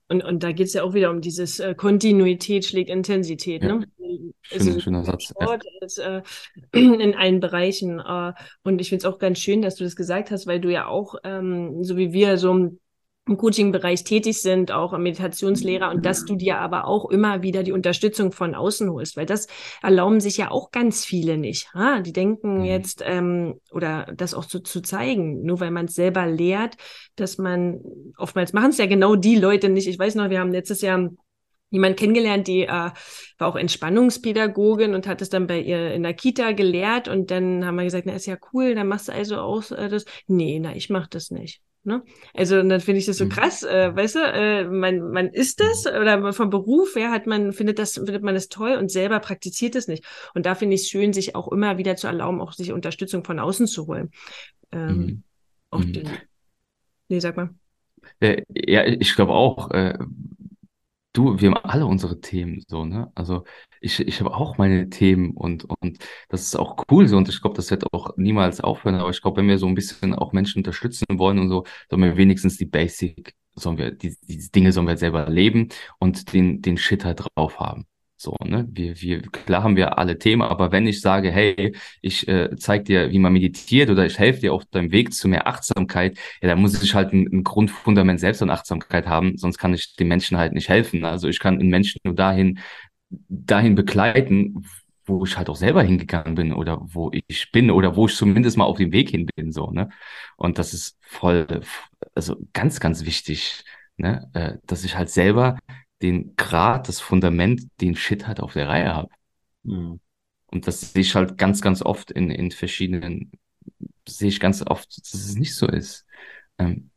[0.08, 3.62] Und, und da geht es ja auch wieder um dieses äh, Kontinuität schlägt Intensität.
[3.62, 3.76] Ja.
[3.76, 3.86] Ne?
[4.42, 5.24] Schöner, also, schöner Satz.
[5.24, 5.86] Sport ja.
[5.86, 6.22] ist, äh,
[6.72, 8.00] in allen Bereichen.
[8.00, 8.32] Äh,
[8.62, 10.86] und ich finde es auch ganz schön, dass du das gesagt hast, weil du ja
[10.86, 12.70] auch, ähm, so wie wir, so
[13.30, 17.72] im Coaching-Bereich tätig sind, auch Meditationslehrer und dass du dir aber auch immer wieder die
[17.72, 19.46] Unterstützung von außen holst, weil das
[19.82, 21.72] erlauben sich ja auch ganz viele nicht.
[21.72, 22.00] Ha?
[22.00, 22.64] Die denken mhm.
[22.64, 26.76] jetzt, ähm, oder das auch so zu zeigen, nur weil man es selber lehrt,
[27.16, 27.80] dass man,
[28.18, 29.86] oftmals machen es ja genau die Leute nicht.
[29.86, 31.10] Ich weiß noch, wir haben letztes Jahr
[31.70, 32.92] jemand kennengelernt, die äh, war
[33.48, 37.76] auch Entspannungspädagogin und hat es dann bei ihr in der Kita gelehrt und dann haben
[37.76, 40.04] wir gesagt, na ist ja cool, dann machst du also auch äh, das.
[40.26, 41.62] Nee, na, ich mach das nicht.
[41.82, 42.02] Ne?
[42.34, 43.30] Also dann finde ich das so mhm.
[43.30, 47.54] krass, äh, weißt du, äh, man, man ist das oder vom Beruf her hat man,
[47.54, 50.04] findet das, findet man das toll und selber praktiziert es nicht.
[50.34, 53.24] Und da finde ich es schön, sich auch immer wieder zu erlauben, auch sich Unterstützung
[53.24, 54.10] von außen zu holen.
[54.72, 55.22] Ähm,
[55.72, 55.78] mhm.
[55.78, 55.92] mhm.
[55.94, 56.08] Den,
[57.08, 57.50] nee, sag mal.
[58.20, 59.98] Äh, ja, ich glaube auch, äh,
[61.12, 63.10] Du, wir haben alle unsere Themen so, ne?
[63.16, 63.44] Also
[63.80, 65.98] ich, ich habe auch meine Themen und, und
[66.28, 68.94] das ist auch cool so und ich glaube, das wird auch niemals aufhören.
[68.94, 72.02] Aber ich glaube, wenn wir so ein bisschen auch Menschen unterstützen wollen und so, sollen
[72.02, 76.62] wir wenigstens die Basic, sollen wir, die, die Dinge sollen wir selber leben und den,
[76.62, 77.86] den Shit halt drauf haben.
[78.22, 78.68] So, ne?
[78.70, 82.84] Wir, wir, klar haben wir alle Themen, aber wenn ich sage, hey, ich äh, zeig
[82.84, 86.48] dir, wie man meditiert oder ich helfe dir auf deinem Weg zu mehr Achtsamkeit, ja,
[86.48, 90.08] dann muss ich halt ein, ein Grundfundament selbst an Achtsamkeit haben, sonst kann ich den
[90.08, 91.06] Menschen halt nicht helfen.
[91.06, 92.58] Also ich kann einen Menschen nur dahin,
[93.08, 94.66] dahin begleiten,
[95.06, 98.58] wo ich halt auch selber hingegangen bin oder wo ich bin oder wo ich zumindest
[98.58, 99.88] mal auf dem Weg hin bin, so, ne?
[100.36, 101.46] Und das ist voll,
[102.14, 103.64] also ganz, ganz wichtig,
[103.96, 104.28] ne?
[104.34, 105.56] Äh, dass ich halt selber
[106.02, 109.10] den Grad, das Fundament, den Shit halt auf der Reihe habe.
[109.62, 110.00] Mhm.
[110.46, 113.30] Und das sehe ich halt ganz, ganz oft in, in verschiedenen,
[114.08, 116.06] sehe ich ganz oft, dass es nicht so ist.
[116.58, 116.90] Ähm,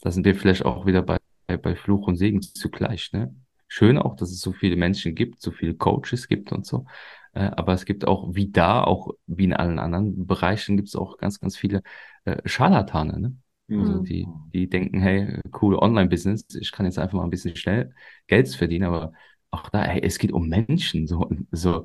[0.00, 3.34] da sind wir vielleicht auch wieder bei, bei Fluch und Segen zugleich, ne?
[3.68, 6.86] Schön auch, dass es so viele Menschen gibt, so viele Coaches gibt und so.
[7.32, 10.96] Äh, aber es gibt auch, wie da, auch wie in allen anderen Bereichen, gibt es
[10.96, 11.82] auch ganz, ganz viele
[12.24, 13.36] äh, Scharlatane, ne?
[13.70, 17.94] Also die, die denken, hey, cool Online-Business, ich kann jetzt einfach mal ein bisschen schnell
[18.26, 19.12] Geld verdienen, aber
[19.50, 21.84] auch da, hey, es geht um Menschen, so, so,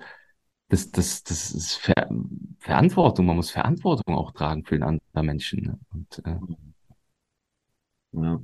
[0.70, 2.10] das, das, das ist Ver
[2.60, 5.64] Verantwortung, man muss Verantwortung auch tragen für den anderen Menschen.
[5.64, 5.80] Ne?
[5.94, 6.38] Und, äh,
[8.14, 8.42] ja,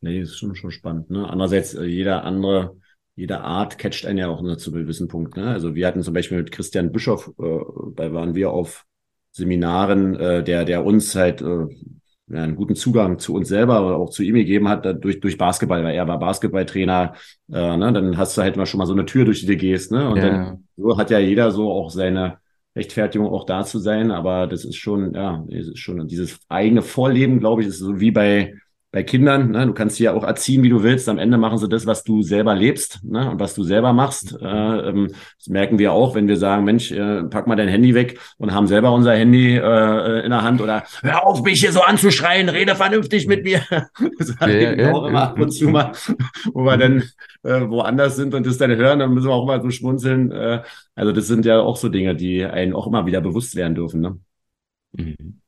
[0.00, 1.10] nee, ist schon, schon spannend.
[1.10, 1.28] Ne?
[1.28, 2.76] Andererseits, äh, jeder andere,
[3.16, 5.36] jede Art catcht einen ja auch nur zu gewissen Punkt.
[5.36, 5.48] Ne?
[5.48, 7.58] Also wir hatten zum Beispiel mit Christian Bischoff, äh,
[7.94, 8.86] da waren wir auf
[9.32, 11.66] Seminaren, äh, der, der uns halt äh,
[12.32, 15.82] einen guten Zugang zu uns selber oder auch zu ihm gegeben hat, durch, durch Basketball,
[15.84, 17.14] weil er war Basketballtrainer,
[17.52, 19.56] äh, ne, dann hast du halt mal schon mal so eine Tür, durch die du
[19.56, 20.08] gehst, ne?
[20.08, 20.28] Und ja.
[20.28, 22.38] dann so hat ja jeder so auch seine
[22.76, 26.82] Rechtfertigung auch da zu sein, aber das ist schon, ja, es ist schon dieses eigene
[26.82, 28.54] Vorleben, glaube ich, ist so wie bei
[28.90, 31.10] bei Kindern, ne, du kannst sie ja auch erziehen, wie du willst.
[31.10, 34.32] Am Ende machen sie das, was du selber lebst ne, und was du selber machst.
[34.40, 37.94] Äh, ähm, das merken wir auch, wenn wir sagen, Mensch, äh, pack mal dein Handy
[37.94, 41.72] weg und haben selber unser Handy äh, in der Hand oder hör auf, mich hier
[41.72, 43.60] so anzuschreien, rede vernünftig mit mir.
[44.18, 45.92] das ja, ja, auch ja, immer ab und zu mal,
[46.54, 47.02] wo wir dann
[47.42, 50.32] äh, woanders sind und das dann hören, dann müssen wir auch mal so schmunzeln.
[50.32, 50.62] Äh,
[50.94, 54.00] also das sind ja auch so Dinge, die einen auch immer wieder bewusst werden dürfen.
[54.00, 54.18] Ne?
[54.92, 55.40] Mhm.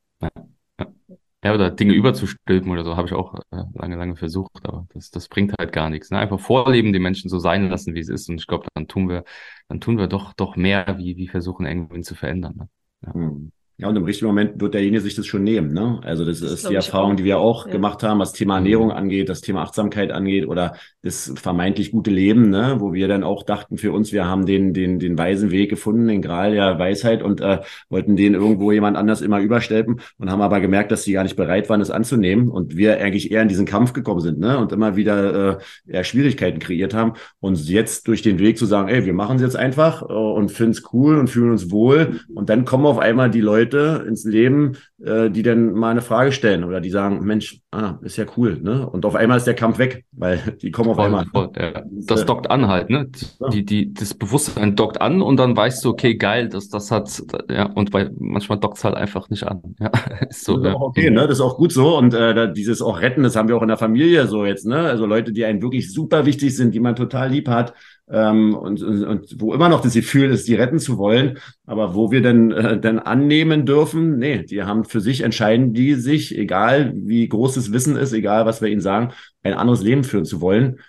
[1.43, 5.09] Ja, oder Dinge überzustülpen oder so, habe ich auch äh, lange, lange versucht, aber das,
[5.09, 6.11] das bringt halt gar nichts.
[6.11, 6.19] Ne?
[6.19, 8.29] Einfach vorleben, die Menschen so sein lassen, wie es ist.
[8.29, 9.23] Und ich glaube, dann tun wir,
[9.67, 12.55] dann tun wir doch, doch mehr, wie, wie versuchen, irgendwie zu verändern.
[12.57, 12.69] Ne?
[13.07, 13.13] Ja.
[13.13, 13.51] Hm.
[13.81, 15.73] Ja, und im richtigen Moment wird derjenige sich das schon nehmen.
[15.73, 15.99] Ne?
[16.03, 17.15] Also das, das ist die Erfahrung, auch.
[17.15, 17.71] die wir auch ja.
[17.71, 18.91] gemacht haben, was Thema Ernährung mhm.
[18.91, 22.75] angeht, das Thema Achtsamkeit angeht oder das vermeintlich gute Leben, ne?
[22.77, 26.07] wo wir dann auch dachten für uns, wir haben den, den, den weisen Weg gefunden,
[26.07, 30.41] den Gral der Weisheit und äh, wollten den irgendwo jemand anders immer überstülpen und haben
[30.41, 33.47] aber gemerkt, dass die gar nicht bereit waren, es anzunehmen und wir eigentlich eher in
[33.47, 34.59] diesen Kampf gekommen sind ne?
[34.59, 37.13] und immer wieder äh, eher Schwierigkeiten kreiert haben.
[37.39, 40.51] Und jetzt durch den Weg zu sagen, ey, wir machen es jetzt einfach äh, und
[40.51, 44.05] finden es cool und fühlen uns wohl und dann kommen auf einmal die Leute, Leute
[44.07, 48.17] ins Leben, äh, die dann mal eine Frage stellen oder die sagen, Mensch, ah, ist
[48.17, 48.87] ja cool, ne?
[48.87, 51.25] Und auf einmal ist der Kampf weg, weil die kommen auf voll, einmal.
[51.25, 51.83] Voll, ja.
[51.87, 53.09] Das dockt an halt, ne?
[53.51, 57.21] Die, die, das Bewusstsein dockt an und dann weißt du, okay, geil, das, das hat,
[57.49, 59.61] ja, und bei, manchmal dockt es halt einfach nicht an.
[59.79, 59.91] Ja,
[60.29, 61.21] ist so, ist okay, ne?
[61.21, 61.97] Das ist auch gut so.
[61.97, 64.79] Und äh, dieses auch retten, das haben wir auch in der Familie so jetzt, ne?
[64.79, 67.73] Also Leute, die einen wirklich super wichtig sind, die man total lieb hat,
[68.11, 71.95] ähm, und, und, und wo immer noch das Gefühl ist, die retten zu wollen, aber
[71.95, 76.37] wo wir denn äh, dann annehmen dürfen, nee, die haben für sich entscheiden die sich,
[76.37, 80.25] egal wie groß das Wissen ist, egal was wir ihnen sagen, ein anderes Leben führen
[80.25, 80.79] zu wollen.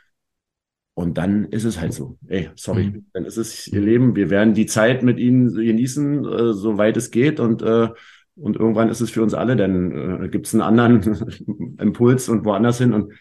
[0.95, 2.19] Und dann ist es halt so.
[2.27, 3.07] Ey, sorry, mhm.
[3.15, 4.15] dann ist es ihr Leben.
[4.15, 7.89] Wir werden die Zeit mit ihnen genießen, äh, soweit es geht und äh,
[8.35, 12.45] und irgendwann ist es für uns alle, dann äh, gibt es einen anderen Impuls und
[12.45, 12.95] woanders hin.
[12.95, 13.13] Und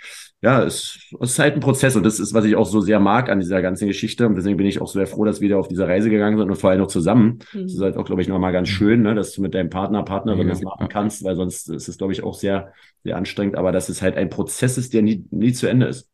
[0.43, 2.99] ja, es, es ist halt ein Prozess und das ist, was ich auch so sehr
[2.99, 4.25] mag an dieser ganzen Geschichte.
[4.25, 6.49] Und deswegen bin ich auch sehr froh, dass wir da auf dieser Reise gegangen sind
[6.49, 7.39] und vor allem noch zusammen.
[7.53, 7.63] Mhm.
[7.63, 10.01] Das ist halt auch, glaube ich, nochmal ganz schön, ne, dass du mit deinem Partner,
[10.01, 12.73] Partnerin ja, das machen kannst, weil sonst ist es, glaube ich, auch sehr,
[13.03, 13.55] sehr anstrengend.
[13.55, 16.10] Aber dass es halt ein Prozess ist, der nie, nie zu Ende ist.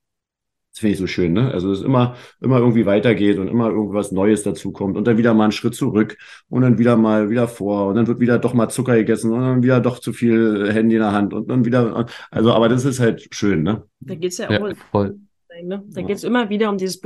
[0.77, 1.51] Das finde ich so schön, ne?
[1.51, 5.33] Also, dass es immer, immer irgendwie weitergeht und immer irgendwas Neues dazukommt und dann wieder
[5.33, 6.19] mal einen Schritt zurück
[6.49, 9.41] und dann wieder mal wieder vor und dann wird wieder doch mal Zucker gegessen und
[9.41, 12.85] dann wieder doch zu viel Handy in der Hand und dann wieder, also, aber das
[12.85, 13.85] ist halt schön, ne?
[14.01, 15.17] Da geht's ja auch ja, voll.
[15.63, 15.83] Ne?
[15.87, 16.05] Da ja.
[16.05, 17.01] geht es immer wieder um dieses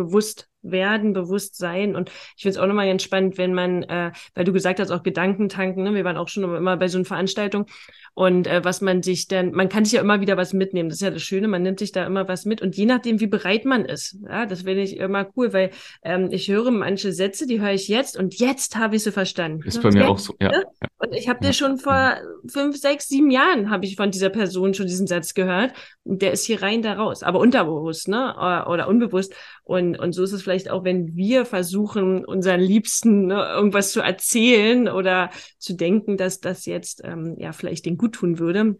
[0.61, 1.95] Bewusstwerden, Bewusstsein.
[1.95, 4.91] Und ich finde es auch nochmal ganz spannend, wenn man, äh, weil du gesagt hast,
[4.91, 5.93] auch Gedankentanken, ne?
[5.93, 7.65] wir waren auch schon immer bei so einer Veranstaltung,
[8.13, 10.89] und äh, was man sich dann, man kann sich ja immer wieder was mitnehmen.
[10.89, 13.21] Das ist ja das Schöne, man nimmt sich da immer was mit und je nachdem,
[13.21, 14.17] wie bereit man ist.
[14.27, 15.71] Ja, das finde ich immer cool, weil
[16.03, 19.65] ähm, ich höre manche Sätze, die höre ich jetzt und jetzt habe ich sie verstanden.
[19.65, 20.49] Ist bei mir auch so, ja.
[20.49, 20.65] Ne?
[20.97, 21.49] Und ich habe ja.
[21.49, 25.33] dir schon vor fünf, sechs, sieben Jahren habe ich von dieser Person schon diesen Satz
[25.33, 25.73] gehört.
[26.03, 28.35] Und der ist hier rein da raus, aber unterbewusst, ne?
[28.37, 29.33] Oder, oder unbewusst.
[29.63, 34.01] Und, und so ist es vielleicht auch, wenn wir versuchen, unseren Liebsten ne, irgendwas zu
[34.01, 38.75] erzählen oder zu denken, dass das jetzt ähm, ja vielleicht den gut tun würde,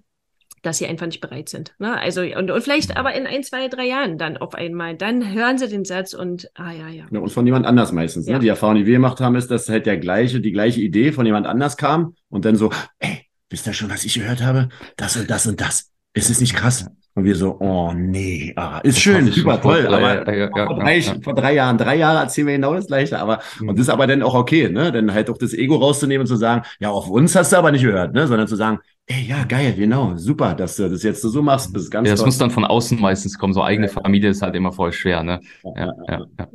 [0.61, 1.73] dass sie einfach nicht bereit sind.
[1.79, 1.99] Ne?
[1.99, 5.57] Also und, und vielleicht aber in ein, zwei, drei Jahren dann auf einmal, dann hören
[5.57, 7.05] sie den Satz und ah ja, ja.
[7.09, 8.25] ja und von jemand anders meistens.
[8.25, 8.33] Ne?
[8.33, 8.37] Ja.
[8.37, 8.43] Ne?
[8.43, 11.25] Die Erfahrung, die wir gemacht haben, ist, dass halt der gleiche, die gleiche Idee von
[11.25, 14.69] jemand anders kam und dann so, ey, wisst ihr schon, was ich gehört habe?
[14.97, 15.91] Das und das und das.
[16.13, 16.85] Ist es nicht krass?
[17.13, 20.75] Und wir so, oh nee, ah, ist das schön, super toll, aber ja, ja, vor,
[20.79, 23.69] drei, ja, vor, drei, Jahren, drei Jahre erzählen wir genau das Gleiche, aber mhm.
[23.69, 24.93] und das ist aber dann auch okay, ne?
[24.93, 27.71] Dann halt auch das Ego rauszunehmen und zu sagen, ja, auf uns hast du aber
[27.71, 28.27] nicht gehört, ne?
[28.27, 31.83] Sondern zu sagen, ey, ja, geil, genau, super, dass du das jetzt so machst, das
[31.83, 32.27] ist ganz Ja, das toll.
[32.27, 35.41] muss dann von außen meistens kommen, so eigene Familie ist halt immer voll schwer, ne?
[35.63, 36.25] Ja, ja, ja.
[36.39, 36.47] ja,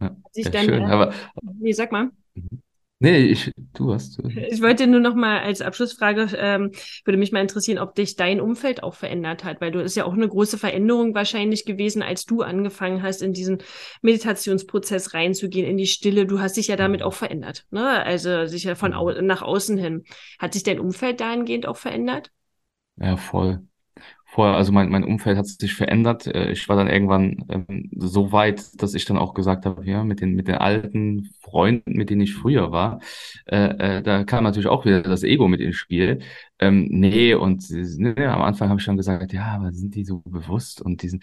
[0.00, 0.62] ja, ja.
[0.62, 1.12] schön, aber,
[1.58, 2.10] nee, sag mal.
[2.34, 2.62] Mhm.
[3.02, 4.20] Nee, ich, du hast.
[4.28, 6.70] Ich wollte nur noch mal als Abschlussfrage, ähm,
[7.04, 10.04] würde mich mal interessieren, ob dich dein Umfeld auch verändert hat, weil du ist ja
[10.04, 13.58] auch eine große Veränderung wahrscheinlich gewesen, als du angefangen hast, in diesen
[14.02, 16.26] Meditationsprozess reinzugehen, in die Stille.
[16.26, 17.06] Du hast dich ja damit mhm.
[17.06, 18.04] auch verändert, ne?
[18.04, 20.04] Also sicher von au nach außen hin.
[20.38, 22.30] Hat sich dein Umfeld dahingehend auch verändert?
[22.98, 23.66] Ja, voll
[24.32, 26.26] vorher, also mein, mein Umfeld hat sich verändert.
[26.26, 30.04] Äh, ich war dann irgendwann ähm, so weit, dass ich dann auch gesagt habe, ja,
[30.04, 33.00] mit den, mit den alten Freunden, mit denen ich früher war,
[33.46, 36.20] äh, äh, da kam natürlich auch wieder das Ego mit ins Spiel.
[36.58, 40.20] Ähm, nee, und ne, am Anfang habe ich schon gesagt, ja, aber sind die so
[40.24, 41.22] bewusst und diesen,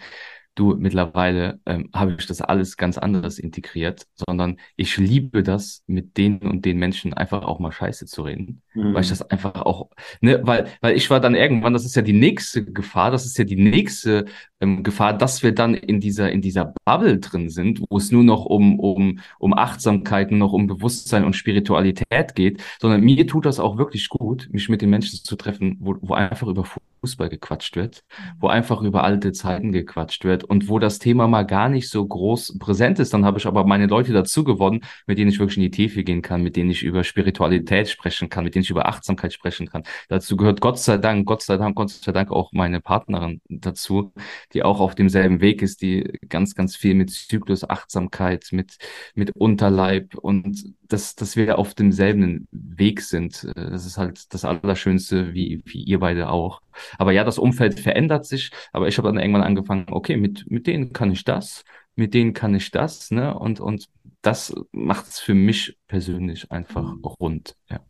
[0.54, 6.16] du, mittlerweile ähm, habe ich das alles ganz anders integriert, sondern ich liebe das, mit
[6.16, 8.62] den und den Menschen einfach auch mal Scheiße zu reden.
[8.74, 8.94] Mhm.
[8.94, 9.90] Weil ich das einfach auch,
[10.20, 13.38] ne, weil, weil ich war dann irgendwann, das ist ja die nächste Gefahr, das ist
[13.38, 14.26] ja die nächste
[14.60, 18.24] ähm, Gefahr, dass wir dann in dieser, in dieser Bubble drin sind, wo es nur
[18.24, 23.46] noch um, um, um Achtsamkeit, nur noch um Bewusstsein und Spiritualität geht, sondern mir tut
[23.46, 26.64] das auch wirklich gut, mich mit den Menschen zu treffen, wo, wo einfach über
[27.00, 28.04] Fußball gequatscht wird,
[28.38, 28.52] wo mhm.
[28.52, 32.58] einfach über alte Zeiten gequatscht wird und wo das Thema mal gar nicht so groß
[32.58, 33.14] präsent ist.
[33.14, 36.04] Dann habe ich aber meine Leute dazu gewonnen, mit denen ich wirklich in die Tiefe
[36.04, 39.68] gehen kann, mit denen ich über Spiritualität sprechen kann, mit denen ich über Achtsamkeit sprechen
[39.68, 39.82] kann.
[40.08, 44.12] Dazu gehört Gott sei Dank, Gott sei Dank, Gott sei Dank auch meine Partnerin dazu,
[44.52, 48.76] die auch auf demselben Weg ist, die ganz, ganz viel mit Zyklus, Achtsamkeit, mit,
[49.14, 53.46] mit Unterleib und dass, dass wir auf demselben Weg sind.
[53.54, 56.60] Das ist halt das Allerschönste, wie, wie ihr beide auch.
[56.98, 60.66] Aber ja, das Umfeld verändert sich, aber ich habe dann irgendwann angefangen, okay, mit, mit
[60.66, 61.64] denen kann ich das,
[61.94, 63.36] mit denen kann ich das, ne?
[63.38, 63.88] Und, und
[64.22, 67.04] das macht es für mich persönlich einfach mhm.
[67.04, 67.80] rund, ja.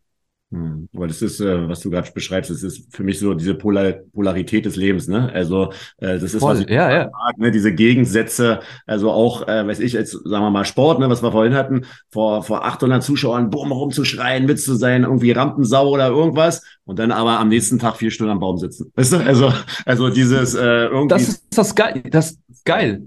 [0.53, 0.88] Hm.
[0.96, 3.92] Aber das ist, äh, was du gerade beschreibst, das ist für mich so diese Polar
[4.12, 5.30] Polarität des Lebens, ne?
[5.32, 7.11] Also äh, das ist, Voll, was ich ja, ja.
[7.12, 7.53] mag, ne?
[7.53, 11.30] Diese Gegensätze, also auch, äh, weiß ich, jetzt sagen wir mal Sport, ne, was wir
[11.30, 16.64] vorhin hatten, vor, vor 800 Zuschauern, boom, rumzuschreien, Witz zu sein, irgendwie Rampensau oder irgendwas
[16.84, 18.90] und dann aber am nächsten Tag vier Stunden am Baum sitzen.
[18.96, 19.18] Weißt du?
[19.18, 19.53] Also,
[19.86, 21.14] also dieses äh, irgendwie.
[21.14, 23.03] Das ist das geil, das ist geil.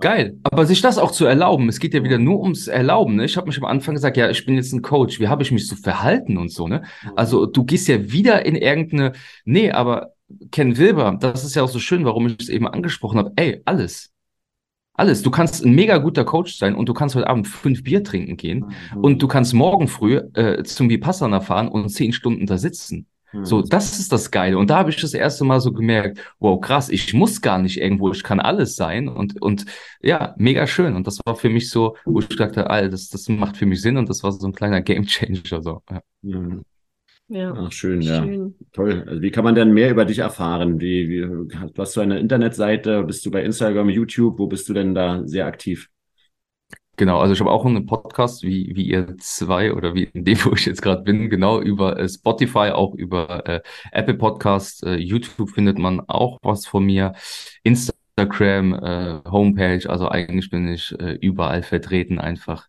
[0.00, 0.38] Geil.
[0.42, 3.16] Aber sich das auch zu erlauben, es geht ja wieder nur ums Erlauben.
[3.16, 3.24] Ne?
[3.24, 5.52] Ich habe mich am Anfang gesagt, ja, ich bin jetzt ein Coach, wie habe ich
[5.52, 6.82] mich so verhalten und so, ne?
[7.16, 9.12] Also du gehst ja wieder in irgendeine,
[9.44, 10.12] nee, aber
[10.50, 13.32] Ken Wilber, das ist ja auch so schön, warum ich es eben angesprochen habe.
[13.36, 14.12] Ey, alles.
[14.94, 15.22] Alles.
[15.22, 18.36] Du kannst ein mega guter Coach sein und du kannst heute Abend fünf Bier trinken
[18.36, 19.04] gehen mhm.
[19.04, 23.06] und du kannst morgen früh äh, zum Vipassana fahren und zehn Stunden da sitzen.
[23.42, 23.68] So, hm.
[23.68, 24.56] das ist das Geile.
[24.56, 27.78] Und da habe ich das erste Mal so gemerkt, wow, krass, ich muss gar nicht
[27.78, 29.08] irgendwo, ich kann alles sein.
[29.08, 29.66] Und, und
[30.00, 30.96] ja, mega schön.
[30.96, 33.82] Und das war für mich so, wo ich dachte, Alter, das, das macht für mich
[33.82, 35.62] Sinn und das war so ein kleiner Game Changer.
[35.62, 35.82] So.
[35.90, 36.00] Ja.
[36.22, 36.62] Mhm.
[37.28, 37.52] Ja.
[37.54, 38.66] Ach, schön, schön, ja.
[38.72, 39.04] Toll.
[39.06, 40.80] Also wie kann man denn mehr über dich erfahren?
[40.80, 43.02] Wie, wie, hast du eine Internetseite?
[43.02, 44.38] Bist du bei Instagram, YouTube?
[44.38, 45.90] Wo bist du denn da sehr aktiv?
[46.98, 50.44] Genau, also ich habe auch einen Podcast, wie, wie ihr zwei oder wie in dem,
[50.44, 53.60] wo ich jetzt gerade bin, genau über äh, Spotify, auch über äh,
[53.92, 57.12] Apple Podcast, äh, YouTube findet man auch was von mir,
[57.62, 62.66] Instagram, äh, Homepage, also eigentlich bin ich äh, überall vertreten, einfach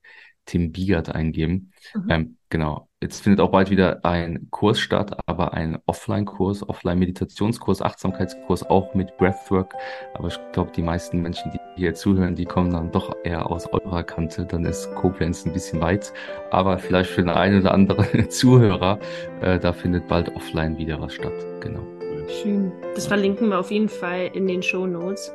[0.49, 1.71] Tim Biegert eingeben.
[1.93, 2.09] Mhm.
[2.09, 8.69] Ähm, genau, Jetzt findet auch bald wieder ein Kurs statt, aber ein Offline-Kurs, Offline-Meditationskurs, Achtsamkeitskurs,
[8.69, 9.73] auch mit Breathwork.
[10.15, 13.71] Aber ich glaube, die meisten Menschen, die hier zuhören, die kommen dann doch eher aus
[13.71, 14.45] eurer Kante.
[14.45, 16.11] Dann ist Koblenz ein bisschen weit.
[16.51, 18.99] Aber vielleicht für den einen oder anderen Zuhörer,
[19.39, 21.31] äh, da findet bald offline wieder was statt.
[21.61, 21.87] Genau.
[22.41, 22.73] Schön.
[22.95, 25.31] Das verlinken wir auf jeden Fall in den Show Notes.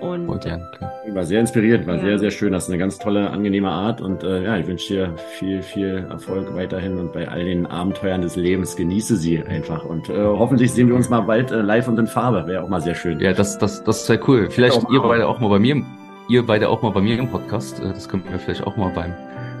[0.00, 0.66] Und Voll gern.
[1.12, 2.02] War sehr inspirierend, war ja.
[2.02, 2.52] sehr, sehr schön.
[2.52, 4.00] Das ist eine ganz tolle, angenehme Art.
[4.00, 8.20] Und äh, ja, ich wünsche dir viel, viel Erfolg weiterhin und bei all den Abenteuern
[8.20, 9.84] des Lebens genieße sie einfach.
[9.84, 12.46] Und äh, hoffentlich sehen wir uns mal bald äh, live und in Farbe.
[12.46, 13.18] Wäre auch mal sehr schön.
[13.20, 14.50] Ja, das, das, das wäre cool.
[14.50, 15.82] Vielleicht ihr beide auch mal bei mir,
[16.28, 17.80] ihr beide auch mal bei mir im Podcast.
[17.80, 19.14] Äh, das können wir vielleicht auch mal beim,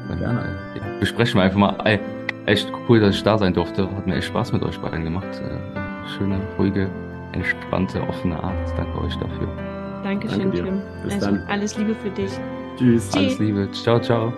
[0.08, 0.40] beim Gerne.
[0.74, 1.76] Äh, ja, besprechen wir einfach mal.
[1.84, 2.00] Ey,
[2.44, 3.88] echt cool, dass ich da sein durfte.
[3.90, 5.40] Hat mir echt Spaß mit euch beiden gemacht.
[5.42, 6.88] Äh, schöne, ruhige,
[7.32, 8.54] entspannte, offene Art.
[8.76, 9.75] Danke euch dafür.
[10.06, 10.82] Dankeschön, Danke Tim.
[11.02, 11.42] Bis also, dann.
[11.48, 12.30] Alles Liebe für dich.
[12.78, 13.12] Tschüss.
[13.12, 13.68] Alles Liebe.
[13.72, 14.32] Ciao, ciao.